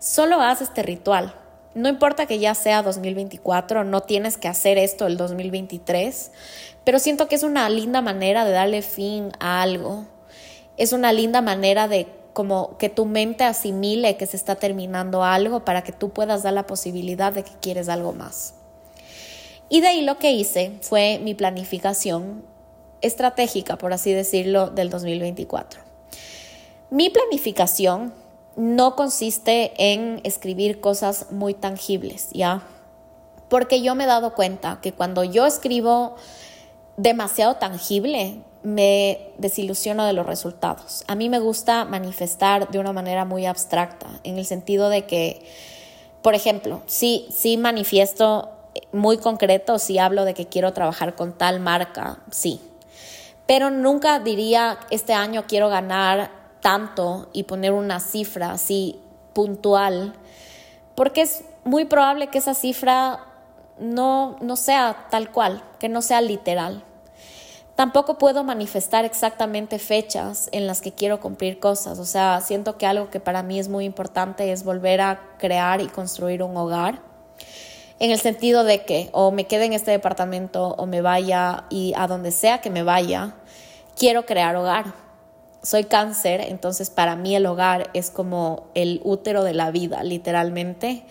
[0.01, 1.35] Solo haz este ritual.
[1.75, 6.31] No importa que ya sea 2024, no tienes que hacer esto el 2023,
[6.83, 10.07] pero siento que es una linda manera de darle fin a algo.
[10.75, 15.65] Es una linda manera de como que tu mente asimile que se está terminando algo
[15.65, 18.53] para que tú puedas dar la posibilidad de que quieres algo más.
[19.69, 22.43] Y de ahí lo que hice fue mi planificación
[23.01, 25.81] estratégica, por así decirlo, del 2024.
[26.89, 28.13] Mi planificación
[28.55, 32.63] no consiste en escribir cosas muy tangibles, ¿ya?
[33.49, 36.15] Porque yo me he dado cuenta que cuando yo escribo
[36.97, 41.03] demasiado tangible, me desilusiono de los resultados.
[41.07, 45.45] A mí me gusta manifestar de una manera muy abstracta, en el sentido de que,
[46.21, 48.51] por ejemplo, sí, sí manifiesto
[48.91, 52.61] muy concreto, si hablo de que quiero trabajar con tal marca, sí.
[53.47, 58.99] Pero nunca diría, este año quiero ganar tanto y poner una cifra así
[59.33, 60.13] puntual,
[60.95, 63.19] porque es muy probable que esa cifra
[63.81, 66.83] no, no sea tal cual, que no sea literal.
[67.75, 71.99] Tampoco puedo manifestar exactamente fechas en las que quiero cumplir cosas.
[71.99, 75.81] O sea, siento que algo que para mí es muy importante es volver a crear
[75.81, 77.01] y construir un hogar.
[77.99, 81.93] En el sentido de que o me quede en este departamento o me vaya y
[81.97, 83.35] a donde sea que me vaya,
[83.95, 85.11] quiero crear hogar
[85.63, 91.03] soy cáncer, entonces para mí el hogar es como el útero de la vida, literalmente.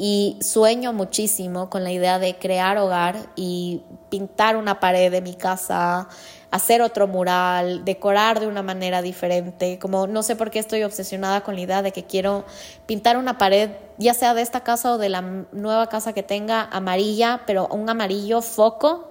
[0.00, 5.34] Y sueño muchísimo con la idea de crear hogar y pintar una pared de mi
[5.34, 6.08] casa,
[6.52, 9.80] hacer otro mural, decorar de una manera diferente.
[9.80, 12.44] Como no sé por qué estoy obsesionada con la idea de que quiero
[12.86, 16.62] pintar una pared, ya sea de esta casa o de la nueva casa que tenga,
[16.70, 19.10] amarilla, pero un amarillo foco.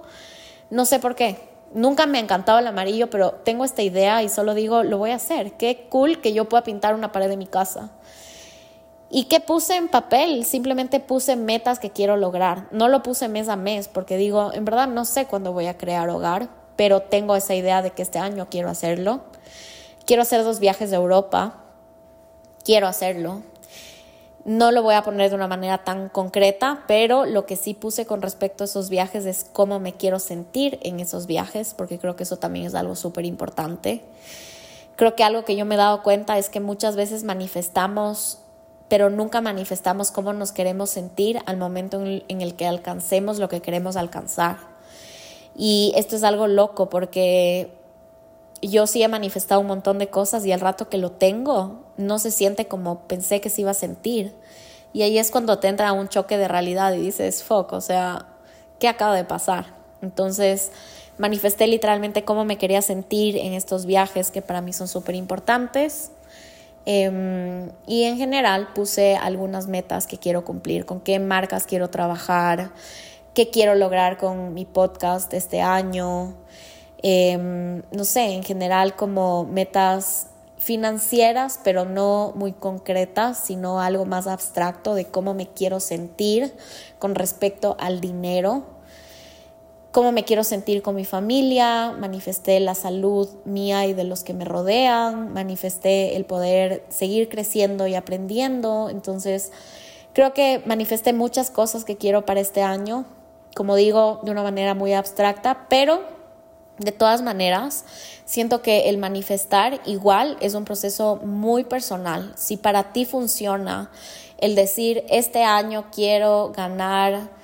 [0.70, 4.30] No sé por qué, Nunca me ha encantado el amarillo, pero tengo esta idea y
[4.30, 5.52] solo digo, lo voy a hacer.
[5.58, 7.90] Qué cool que yo pueda pintar una pared de mi casa.
[9.10, 10.44] ¿Y qué puse en papel?
[10.44, 12.68] Simplemente puse metas que quiero lograr.
[12.72, 15.78] No lo puse mes a mes porque digo, en verdad no sé cuándo voy a
[15.78, 19.22] crear hogar, pero tengo esa idea de que este año quiero hacerlo.
[20.04, 21.64] Quiero hacer dos viajes de Europa.
[22.64, 23.42] Quiero hacerlo.
[24.44, 28.06] No lo voy a poner de una manera tan concreta, pero lo que sí puse
[28.06, 32.16] con respecto a esos viajes es cómo me quiero sentir en esos viajes, porque creo
[32.16, 34.02] que eso también es algo súper importante.
[34.96, 38.38] Creo que algo que yo me he dado cuenta es que muchas veces manifestamos,
[38.88, 43.60] pero nunca manifestamos cómo nos queremos sentir al momento en el que alcancemos lo que
[43.60, 44.56] queremos alcanzar.
[45.56, 47.72] Y esto es algo loco porque
[48.62, 52.18] yo sí he manifestado un montón de cosas y al rato que lo tengo no
[52.18, 54.34] se siente como pensé que se iba a sentir.
[54.92, 58.26] Y ahí es cuando te entra un choque de realidad y dices, fuck, o sea,
[58.78, 59.74] ¿qué acaba de pasar?
[60.00, 60.70] Entonces
[61.18, 66.12] manifesté literalmente cómo me quería sentir en estos viajes que para mí son súper importantes.
[66.86, 72.70] Em, y en general puse algunas metas que quiero cumplir, con qué marcas quiero trabajar,
[73.34, 76.34] qué quiero lograr con mi podcast este año.
[77.02, 84.26] Em, no sé, en general como metas financieras, pero no muy concretas, sino algo más
[84.26, 86.52] abstracto de cómo me quiero sentir
[86.98, 88.77] con respecto al dinero,
[89.98, 94.32] cómo me quiero sentir con mi familia, manifesté la salud mía y de los que
[94.32, 99.50] me rodean, manifesté el poder seguir creciendo y aprendiendo, entonces
[100.12, 103.06] creo que manifesté muchas cosas que quiero para este año,
[103.56, 106.00] como digo, de una manera muy abstracta, pero
[106.78, 107.84] de todas maneras,
[108.24, 112.32] siento que el manifestar igual es un proceso muy personal.
[112.36, 113.90] Si para ti funciona
[114.38, 117.36] el decir, este año quiero ganar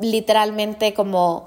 [0.00, 1.46] literalmente como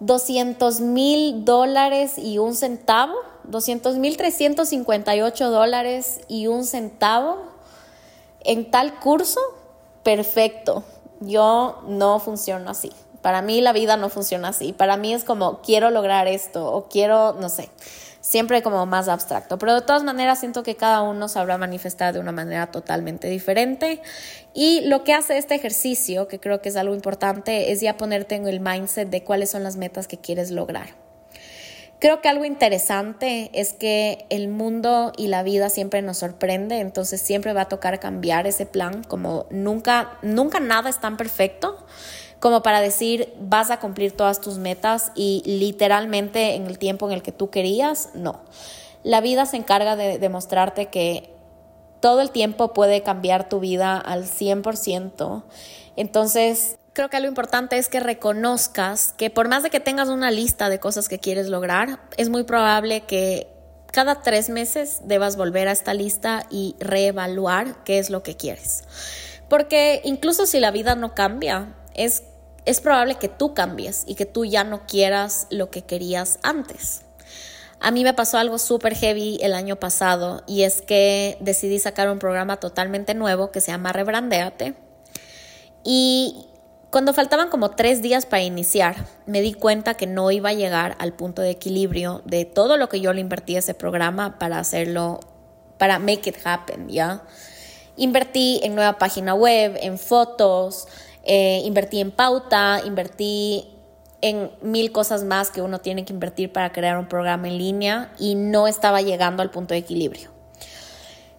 [0.00, 7.38] 200 mil dólares y un centavo, 200 mil 358 dólares y un centavo
[8.40, 9.40] en tal curso,
[10.02, 10.84] perfecto.
[11.20, 12.92] Yo no funciono así.
[13.22, 14.74] Para mí la vida no funciona así.
[14.74, 17.70] Para mí es como quiero lograr esto o quiero, no sé,
[18.24, 19.58] siempre como más abstracto.
[19.58, 24.00] Pero de todas maneras siento que cada uno sabrá manifestar de una manera totalmente diferente.
[24.54, 28.34] Y lo que hace este ejercicio, que creo que es algo importante, es ya ponerte
[28.34, 30.94] en el mindset de cuáles son las metas que quieres lograr.
[31.98, 37.20] Creo que algo interesante es que el mundo y la vida siempre nos sorprende, entonces
[37.20, 41.86] siempre va a tocar cambiar ese plan, como nunca, nunca nada es tan perfecto
[42.44, 47.14] como para decir vas a cumplir todas tus metas y literalmente en el tiempo en
[47.14, 48.42] el que tú querías, no.
[49.02, 51.34] La vida se encarga de demostrarte que
[52.00, 55.42] todo el tiempo puede cambiar tu vida al 100%.
[55.96, 60.30] Entonces, creo que lo importante es que reconozcas que por más de que tengas una
[60.30, 63.48] lista de cosas que quieres lograr, es muy probable que
[63.90, 68.84] cada tres meses debas volver a esta lista y reevaluar qué es lo que quieres.
[69.48, 72.24] Porque incluso si la vida no cambia, es
[72.64, 77.02] es probable que tú cambies y que tú ya no quieras lo que querías antes.
[77.80, 82.08] A mí me pasó algo súper heavy el año pasado y es que decidí sacar
[82.10, 84.74] un programa totalmente nuevo que se llama Rebrandeate.
[85.82, 86.46] Y
[86.88, 88.96] cuando faltaban como tres días para iniciar,
[89.26, 92.88] me di cuenta que no iba a llegar al punto de equilibrio de todo lo
[92.88, 95.20] que yo le invertí a ese programa para hacerlo,
[95.76, 97.22] para make it happen, ¿ya?
[97.96, 100.88] Invertí en nueva página web, en fotos,
[101.24, 103.68] eh, invertí en pauta, invertí
[104.20, 108.12] en mil cosas más que uno tiene que invertir para crear un programa en línea
[108.18, 110.30] y no estaba llegando al punto de equilibrio.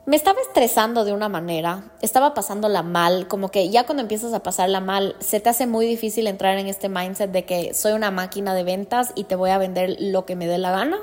[0.06, 4.43] Me estaba estresando de una manera, estaba pasándola mal, como que ya cuando empiezas a
[4.43, 8.12] pasarla mal, se te hace muy difícil entrar en este mindset de que soy una
[8.12, 11.00] máquina de ventas y te voy a vender lo que me dé la gana.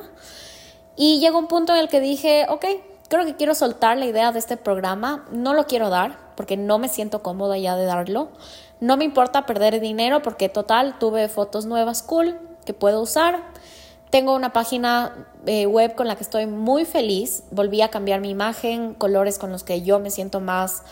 [0.94, 2.64] Y llegó un punto en el que dije, ok,
[3.08, 6.78] creo que quiero soltar la idea de este programa, no lo quiero dar porque no
[6.78, 8.30] me siento cómoda ya de darlo,
[8.82, 13.40] no me importa perder dinero porque total tuve fotos nuevas cool que puedo usar.
[14.10, 17.44] Tengo una página eh, web con la que estoy muy feliz.
[17.52, 20.82] Volví a cambiar mi imagen, colores con los que yo me siento más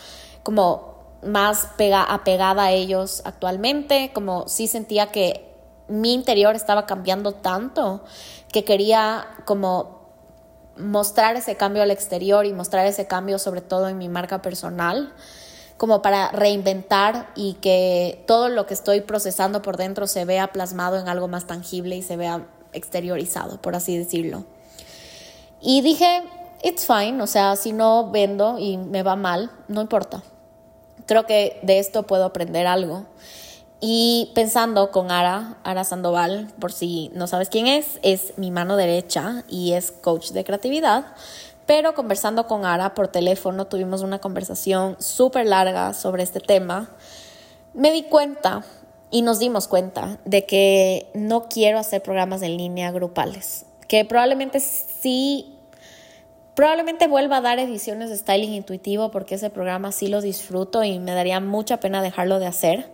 [0.44, 5.52] como más pega, apegada a ellos actualmente, como sí sentía que
[5.88, 8.04] mi interior estaba cambiando tanto
[8.52, 9.98] que quería como
[10.76, 15.12] mostrar ese cambio al exterior y mostrar ese cambio sobre todo en mi marca personal
[15.80, 20.98] como para reinventar y que todo lo que estoy procesando por dentro se vea plasmado
[20.98, 24.44] en algo más tangible y se vea exteriorizado, por así decirlo.
[25.58, 26.22] Y dije,
[26.62, 30.22] it's fine, o sea, si no vendo y me va mal, no importa.
[31.06, 33.06] Creo que de esto puedo aprender algo.
[33.80, 38.76] Y pensando con Ara, Ara Sandoval, por si no sabes quién es, es mi mano
[38.76, 41.06] derecha y es coach de creatividad.
[41.70, 46.90] Pero conversando con Ara por teléfono, tuvimos una conversación súper larga sobre este tema.
[47.74, 48.64] Me di cuenta
[49.12, 54.58] y nos dimos cuenta de que no quiero hacer programas en línea grupales, que probablemente
[54.58, 55.60] sí,
[56.56, 60.98] probablemente vuelva a dar ediciones de styling intuitivo porque ese programa sí lo disfruto y
[60.98, 62.90] me daría mucha pena dejarlo de hacer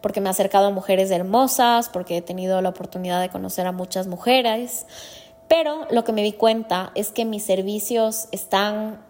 [0.00, 3.72] porque me ha acercado a mujeres hermosas, porque he tenido la oportunidad de conocer a
[3.72, 4.86] muchas mujeres
[5.48, 9.00] pero lo que me di cuenta es que mis servicios están,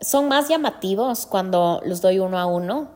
[0.00, 2.88] son más llamativos cuando los doy uno a uno,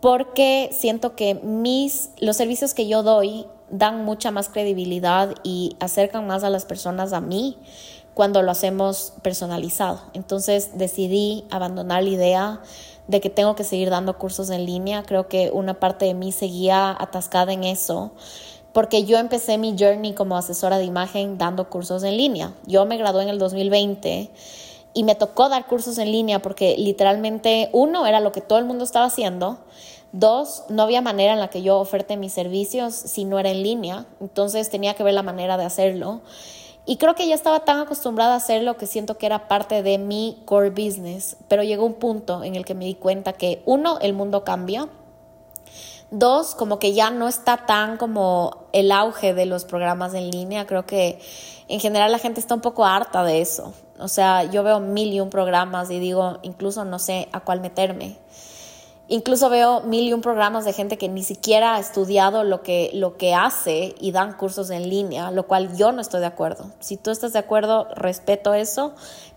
[0.00, 6.26] porque siento que mis, los servicios que yo doy dan mucha más credibilidad y acercan
[6.26, 7.58] más a las personas a mí
[8.14, 10.00] cuando lo hacemos personalizado.
[10.12, 12.60] Entonces decidí abandonar la idea
[13.06, 15.02] de que tengo que seguir dando cursos en línea.
[15.02, 18.12] Creo que una parte de mí seguía atascada en eso,
[18.78, 22.52] porque yo empecé mi journey como asesora de imagen dando cursos en línea.
[22.64, 24.30] Yo me gradué en el 2020
[24.94, 28.66] y me tocó dar cursos en línea porque literalmente uno era lo que todo el
[28.66, 29.58] mundo estaba haciendo.
[30.12, 33.64] Dos, no había manera en la que yo oferte mis servicios si no era en
[33.64, 36.20] línea, entonces tenía que ver la manera de hacerlo.
[36.86, 39.98] Y creo que ya estaba tan acostumbrada a hacerlo que siento que era parte de
[39.98, 43.98] mi core business, pero llegó un punto en el que me di cuenta que uno,
[43.98, 44.88] el mundo cambia.
[46.10, 50.66] Dos, como que ya no está tan como el auge de los programas en línea.
[50.66, 51.20] Creo que
[51.68, 53.74] en general la gente está un poco harta de eso.
[53.98, 57.60] O sea, yo veo mil y un programas y digo, incluso no sé a cuál
[57.60, 58.16] meterme.
[59.08, 62.90] Incluso veo mil y un programas de gente que ni siquiera ha estudiado lo que,
[62.92, 66.70] lo que hace y dan cursos en línea, lo cual yo no estoy de acuerdo.
[66.78, 68.94] Si tú estás de acuerdo, respeto eso,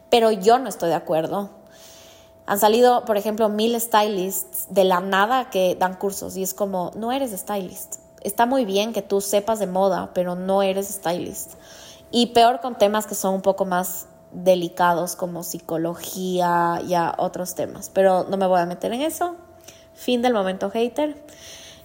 [0.09, 1.60] pero yo no estoy de acuerdo.
[2.45, 6.91] Han salido, por ejemplo, mil stylists de la nada que dan cursos y es como,
[6.95, 7.97] no eres stylist.
[8.21, 11.53] Está muy bien que tú sepas de moda, pero no eres stylist.
[12.11, 17.89] Y peor con temas que son un poco más delicados como psicología y otros temas.
[17.93, 19.35] Pero no me voy a meter en eso.
[19.93, 21.23] Fin del momento hater.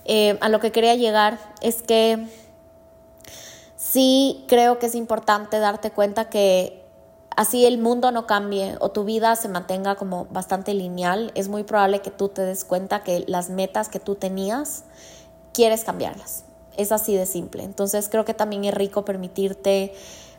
[0.05, 2.27] Eh, a lo que quería llegar es que
[3.77, 6.86] sí creo que es importante darte cuenta que
[7.37, 11.63] así el mundo no cambie o tu vida se mantenga como bastante lineal, es muy
[11.63, 14.85] probable que tú te des cuenta que las metas que tú tenías,
[15.53, 16.45] quieres cambiarlas.
[16.77, 17.63] Es así de simple.
[17.63, 19.95] Entonces creo que también es rico permitirte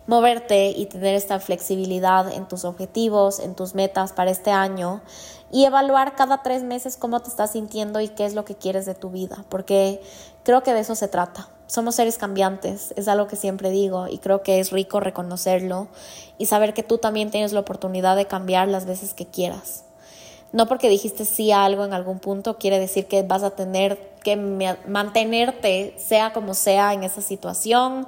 [0.08, 5.02] moverte y tener esta flexibilidad en tus objetivos, en tus metas para este año
[5.52, 8.86] y evaluar cada tres meses cómo te estás sintiendo y qué es lo que quieres
[8.86, 10.02] de tu vida, porque
[10.44, 11.50] creo que de eso se trata.
[11.68, 15.88] Somos seres cambiantes, es algo que siempre digo y creo que es rico reconocerlo
[16.38, 19.84] y saber que tú también tienes la oportunidad de cambiar las veces que quieras.
[20.54, 24.16] No porque dijiste sí a algo en algún punto quiere decir que vas a tener
[24.24, 24.38] que
[24.88, 28.08] mantenerte, sea como sea, en esa situación,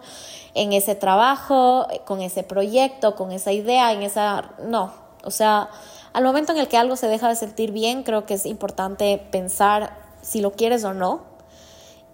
[0.54, 4.52] en ese trabajo, con ese proyecto, con esa idea, en esa...
[4.66, 4.94] No,
[5.24, 5.70] o sea,
[6.14, 9.18] al momento en el que algo se deja de sentir bien, creo que es importante
[9.32, 11.29] pensar si lo quieres o no.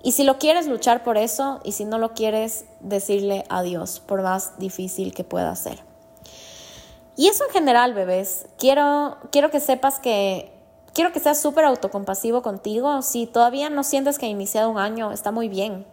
[0.06, 1.62] Y si lo quieres, luchar por eso.
[1.64, 5.80] Y si no lo quieres, decirle adiós, por más difícil que pueda ser.
[7.18, 8.45] Y eso en general, bebés.
[8.60, 10.51] Quiero, quiero que sepas que
[10.93, 13.01] quiero que seas súper autocompasivo contigo.
[13.01, 15.88] Si todavía no sientes que ha iniciado un año, está muy bien.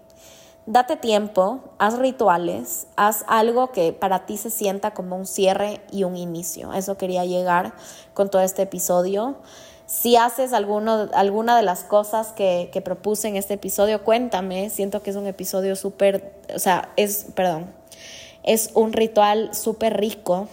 [0.67, 6.05] Date tiempo, haz rituales, haz algo que para ti se sienta como un cierre y
[6.05, 6.75] un inicio.
[6.75, 7.73] Eso quería llegar
[8.13, 9.37] con todo este episodio.
[9.93, 14.71] Si haces alguna de las cosas que, que propuse en este episodio, cuéntame.
[14.71, 17.67] Siento que es un episodio súper, o sea, es, perdón,
[18.43, 20.49] es un ritual súper rico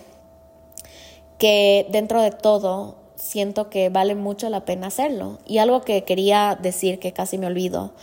[1.38, 5.40] que dentro de todo siento que vale mucho la pena hacerlo.
[5.46, 7.94] Y algo que quería decir que casi me olvido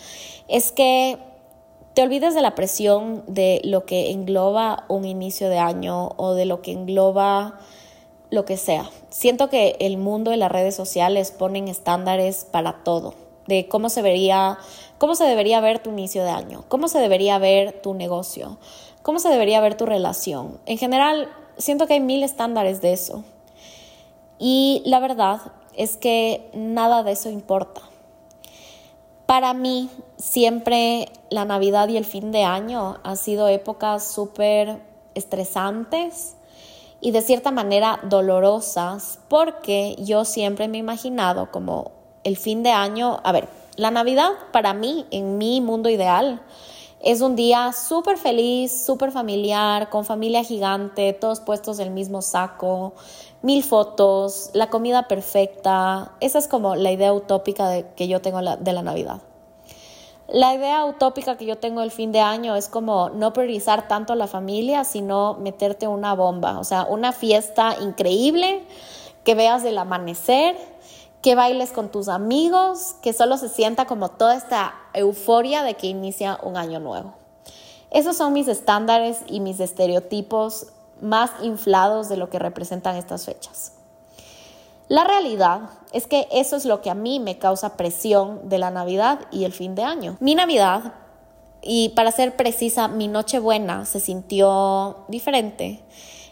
[0.49, 1.19] es que
[1.93, 6.47] te olvides de la presión de lo que engloba un inicio de año o de
[6.47, 7.59] lo que engloba
[8.37, 8.89] lo que sea.
[9.11, 13.15] Siento que el mundo de las redes sociales ponen estándares para todo,
[13.49, 14.59] de cómo se vería,
[14.99, 18.59] cómo se debería ver tu inicio de año, cómo se debería ver tu negocio,
[19.03, 20.61] cómo se debería ver tu relación.
[20.67, 23.25] En general, siento que hay mil estándares de eso.
[24.39, 25.41] Y la verdad
[25.75, 27.81] es que nada de eso importa.
[29.25, 34.81] Para mí, siempre la Navidad y el fin de año han sido épocas súper
[35.15, 36.36] estresantes
[37.07, 41.93] y de cierta manera dolorosas porque yo siempre me he imaginado como
[42.25, 46.43] el fin de año, a ver, la Navidad para mí, en mi mundo ideal,
[47.01, 52.23] es un día súper feliz, súper familiar, con familia gigante, todos puestos en el mismo
[52.23, 52.95] saco,
[53.41, 56.11] mil fotos, la comida perfecta.
[56.19, 59.21] Esa es como la idea utópica de, que yo tengo de la Navidad.
[60.29, 64.13] La idea utópica que yo tengo del fin de año es como no priorizar tanto
[64.13, 68.65] a la familia, sino meterte una bomba, o sea, una fiesta increíble,
[69.23, 70.57] que veas el amanecer,
[71.23, 75.87] que bailes con tus amigos, que solo se sienta como toda esta euforia de que
[75.87, 77.15] inicia un año nuevo.
[77.91, 80.69] Esos son mis estándares y mis estereotipos
[81.01, 83.76] más inflados de lo que representan estas fechas.
[84.89, 88.71] La realidad es que eso es lo que a mí me causa presión de la
[88.71, 90.17] Navidad y el fin de año.
[90.21, 90.95] Mi Navidad,
[91.61, 95.83] y para ser precisa, mi Nochebuena se sintió diferente,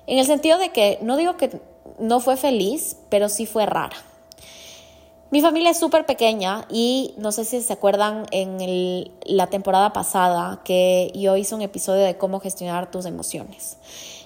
[0.07, 1.61] en el sentido de que no digo que
[1.99, 3.97] no fue feliz, pero sí fue rara.
[5.31, 10.61] Mi familia es súper pequeña y no sé si se acuerdan en la temporada pasada
[10.65, 13.79] que yo hice un episodio de cómo gestionar tus emociones.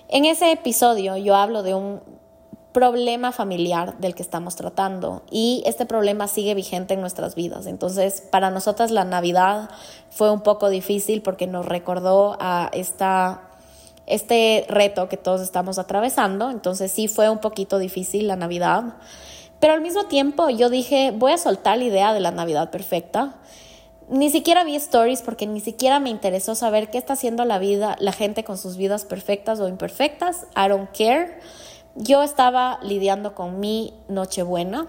[0.09, 2.03] En ese episodio yo hablo de un
[2.73, 7.67] problema familiar del que estamos tratando y este problema sigue vigente en nuestras vidas.
[7.67, 9.71] Entonces, para nosotras la Navidad
[10.11, 13.43] fue un poco difícil porque nos recordó a esta
[14.09, 16.51] este reto que todos estamos atravesando.
[16.51, 18.95] Entonces sí fue un poquito difícil la Navidad.
[19.61, 23.35] Pero al mismo tiempo yo dije, voy a soltar la idea de la Navidad perfecta.
[24.09, 27.97] Ni siquiera vi stories porque ni siquiera me interesó saber qué está haciendo la vida,
[28.01, 30.47] la gente con sus vidas perfectas o imperfectas.
[30.57, 31.41] I don't care.
[32.01, 34.87] Yo estaba lidiando con mi Nochebuena.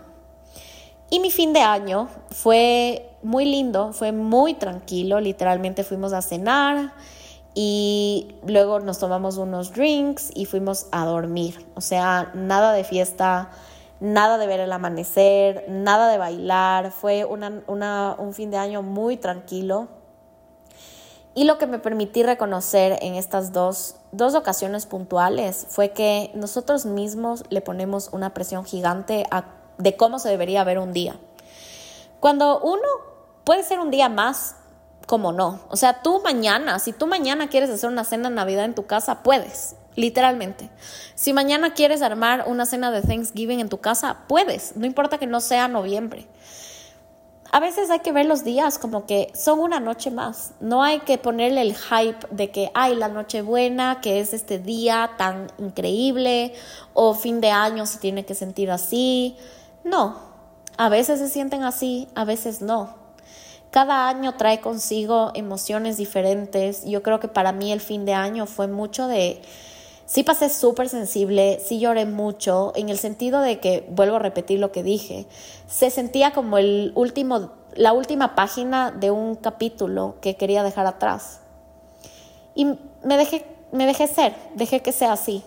[1.10, 5.20] Y mi fin de año fue muy lindo, fue muy tranquilo.
[5.20, 6.94] Literalmente fuimos a cenar
[7.56, 11.66] y luego nos tomamos unos drinks y fuimos a dormir.
[11.74, 13.50] O sea, nada de fiesta,
[14.00, 16.92] nada de ver el amanecer, nada de bailar.
[16.92, 19.88] Fue un fin de año muy tranquilo.
[21.34, 26.86] Y lo que me permití reconocer en estas dos, dos ocasiones puntuales fue que nosotros
[26.86, 29.26] mismos le ponemos una presión gigante
[29.78, 31.16] de cómo se debería ver un día.
[32.20, 32.88] Cuando uno
[33.44, 34.56] puede ser un día más
[35.10, 35.60] como no.
[35.70, 38.86] O sea, tú mañana, si tú mañana quieres hacer una cena de Navidad en tu
[38.86, 40.70] casa, puedes, literalmente.
[41.16, 45.26] Si mañana quieres armar una cena de Thanksgiving en tu casa, puedes, no importa que
[45.26, 46.28] no sea noviembre.
[47.52, 50.52] A veces hay que ver los días como que son una noche más.
[50.60, 54.60] No hay que ponerle el hype de que hay la noche buena, que es este
[54.60, 56.54] día tan increíble,
[56.94, 59.36] o fin de año se tiene que sentir así.
[59.84, 60.18] No,
[60.78, 62.96] a veces se sienten así, a veces no.
[63.72, 66.86] Cada año trae consigo emociones diferentes.
[66.86, 69.42] Yo creo que para mí el fin de año fue mucho de...
[70.10, 74.60] Sí pasé súper sensible, sí lloré mucho, en el sentido de que, vuelvo a repetir
[74.60, 75.28] lo que dije,
[75.68, 81.42] se sentía como el último, la última página de un capítulo que quería dejar atrás.
[82.56, 82.66] Y
[83.04, 85.44] me dejé, me dejé ser, dejé que sea así.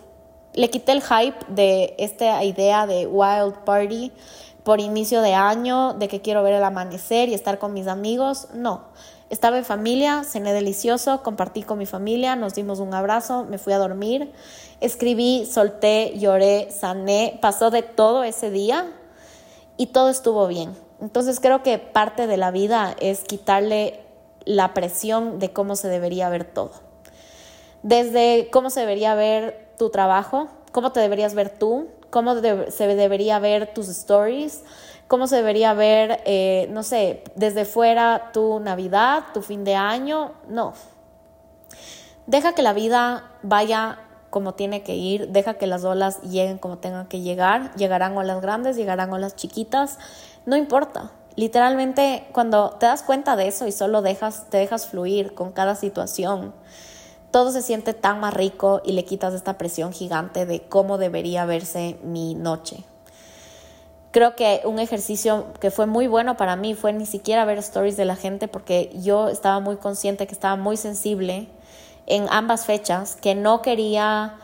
[0.53, 4.13] Le quité el hype de esta idea de Wild Party
[4.63, 8.47] por inicio de año, de que quiero ver el amanecer y estar con mis amigos.
[8.53, 8.85] No,
[9.33, 13.73] estaba en familia, cené delicioso, compartí con mi familia, nos dimos un abrazo, me fui
[13.73, 14.31] a dormir,
[14.79, 18.85] escribí, solté, lloré, sané, pasó de todo ese día
[19.75, 20.75] y todo estuvo bien.
[21.01, 24.01] Entonces creo que parte de la vida es quitarle
[24.45, 26.71] la presión de cómo se debería ver todo.
[27.81, 33.39] Desde cómo se debería ver tu trabajo, cómo te deberías ver tú, cómo se debería
[33.39, 34.63] ver tus stories,
[35.07, 40.33] cómo se debería ver, eh, no sé, desde fuera tu Navidad, tu fin de año.
[40.47, 40.73] No.
[42.25, 43.99] Deja que la vida vaya
[44.29, 48.41] como tiene que ir, deja que las olas lleguen como tengan que llegar, llegarán olas
[48.41, 49.99] grandes, llegarán olas chiquitas,
[50.47, 51.11] no importa.
[51.35, 55.75] Literalmente cuando te das cuenta de eso y solo dejas, te dejas fluir con cada
[55.75, 56.53] situación,
[57.29, 61.45] todo se siente tan más rico y le quitas esta presión gigante de cómo debería
[61.45, 62.83] verse mi noche.
[64.13, 67.97] Creo que un ejercicio que fue muy bueno para mí fue ni siquiera ver stories
[67.97, 71.47] de la gente porque yo estaba muy consciente que estaba muy sensible
[72.05, 74.35] en ambas fechas, que no quería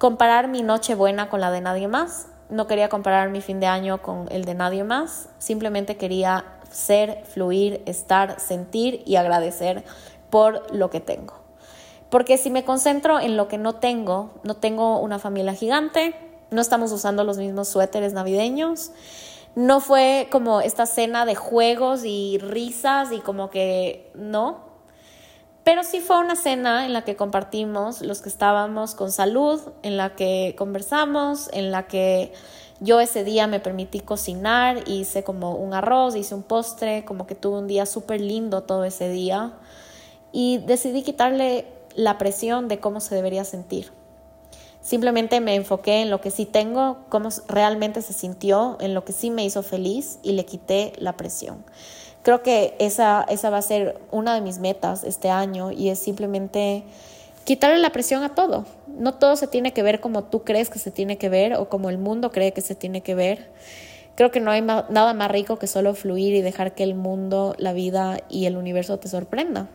[0.00, 3.66] comparar mi noche buena con la de nadie más, no quería comparar mi fin de
[3.66, 9.84] año con el de nadie más, simplemente quería ser, fluir, estar, sentir y agradecer
[10.28, 11.34] por lo que tengo.
[12.10, 16.16] Porque si me concentro en lo que no tengo, no tengo una familia gigante,
[16.52, 18.92] no estamos usando los mismos suéteres navideños,
[19.54, 24.72] no fue como esta cena de juegos y risas y como que no.
[25.64, 29.96] Pero sí fue una cena en la que compartimos los que estábamos con salud, en
[29.96, 32.32] la que conversamos, en la que
[32.80, 37.36] yo ese día me permití cocinar, hice como un arroz, hice un postre, como que
[37.36, 39.52] tuve un día súper lindo todo ese día.
[40.32, 43.92] Y decidí quitarle la presión de cómo se debería sentir.
[44.82, 49.12] Simplemente me enfoqué en lo que sí tengo, cómo realmente se sintió, en lo que
[49.12, 51.64] sí me hizo feliz y le quité la presión.
[52.22, 56.00] Creo que esa, esa va a ser una de mis metas este año y es
[56.00, 56.82] simplemente
[57.44, 58.64] quitarle la presión a todo.
[58.88, 61.68] No todo se tiene que ver como tú crees que se tiene que ver o
[61.68, 63.50] como el mundo cree que se tiene que ver.
[64.16, 67.54] Creo que no hay nada más rico que solo fluir y dejar que el mundo,
[67.58, 69.68] la vida y el universo te sorprenda.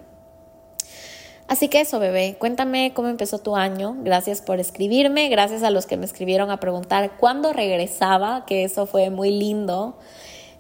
[1.48, 3.96] Así que eso, bebé, cuéntame cómo empezó tu año.
[4.00, 8.86] Gracias por escribirme, gracias a los que me escribieron a preguntar cuándo regresaba, que eso
[8.86, 9.98] fue muy lindo.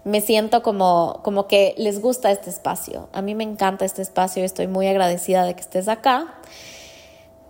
[0.05, 3.09] Me siento como, como que les gusta este espacio.
[3.11, 6.35] A mí me encanta este espacio y estoy muy agradecida de que estés acá.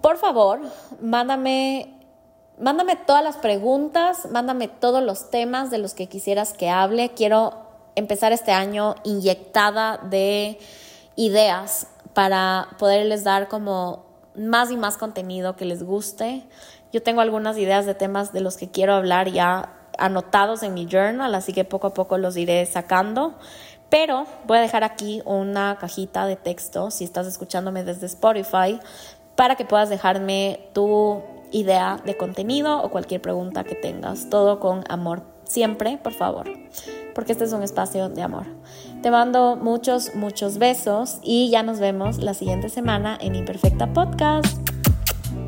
[0.01, 0.59] Por favor,
[0.99, 1.93] mándame
[2.59, 7.09] mándame todas las preguntas, mándame todos los temas de los que quisieras que hable.
[7.09, 7.53] Quiero
[7.95, 10.57] empezar este año inyectada de
[11.15, 16.41] ideas para poderles dar como más y más contenido que les guste.
[16.91, 20.87] Yo tengo algunas ideas de temas de los que quiero hablar ya anotados en mi
[20.87, 23.35] journal, así que poco a poco los iré sacando.
[23.89, 28.79] Pero voy a dejar aquí una cajita de texto si estás escuchándome desde Spotify
[29.35, 34.27] para que puedas dejarme tu idea de contenido o cualquier pregunta que tengas.
[34.31, 35.21] Todo con amor.
[35.43, 36.49] Siempre, por favor.
[37.13, 38.56] Porque este es un espacio de amor.
[39.01, 44.57] Te mando muchos, muchos besos y ya nos vemos la siguiente semana en Imperfecta Podcast.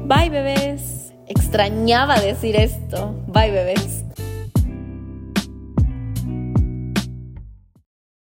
[0.06, 1.14] Bye, bebés.
[1.28, 3.16] Extrañaba decir esto.
[3.28, 4.06] Bye, bebés.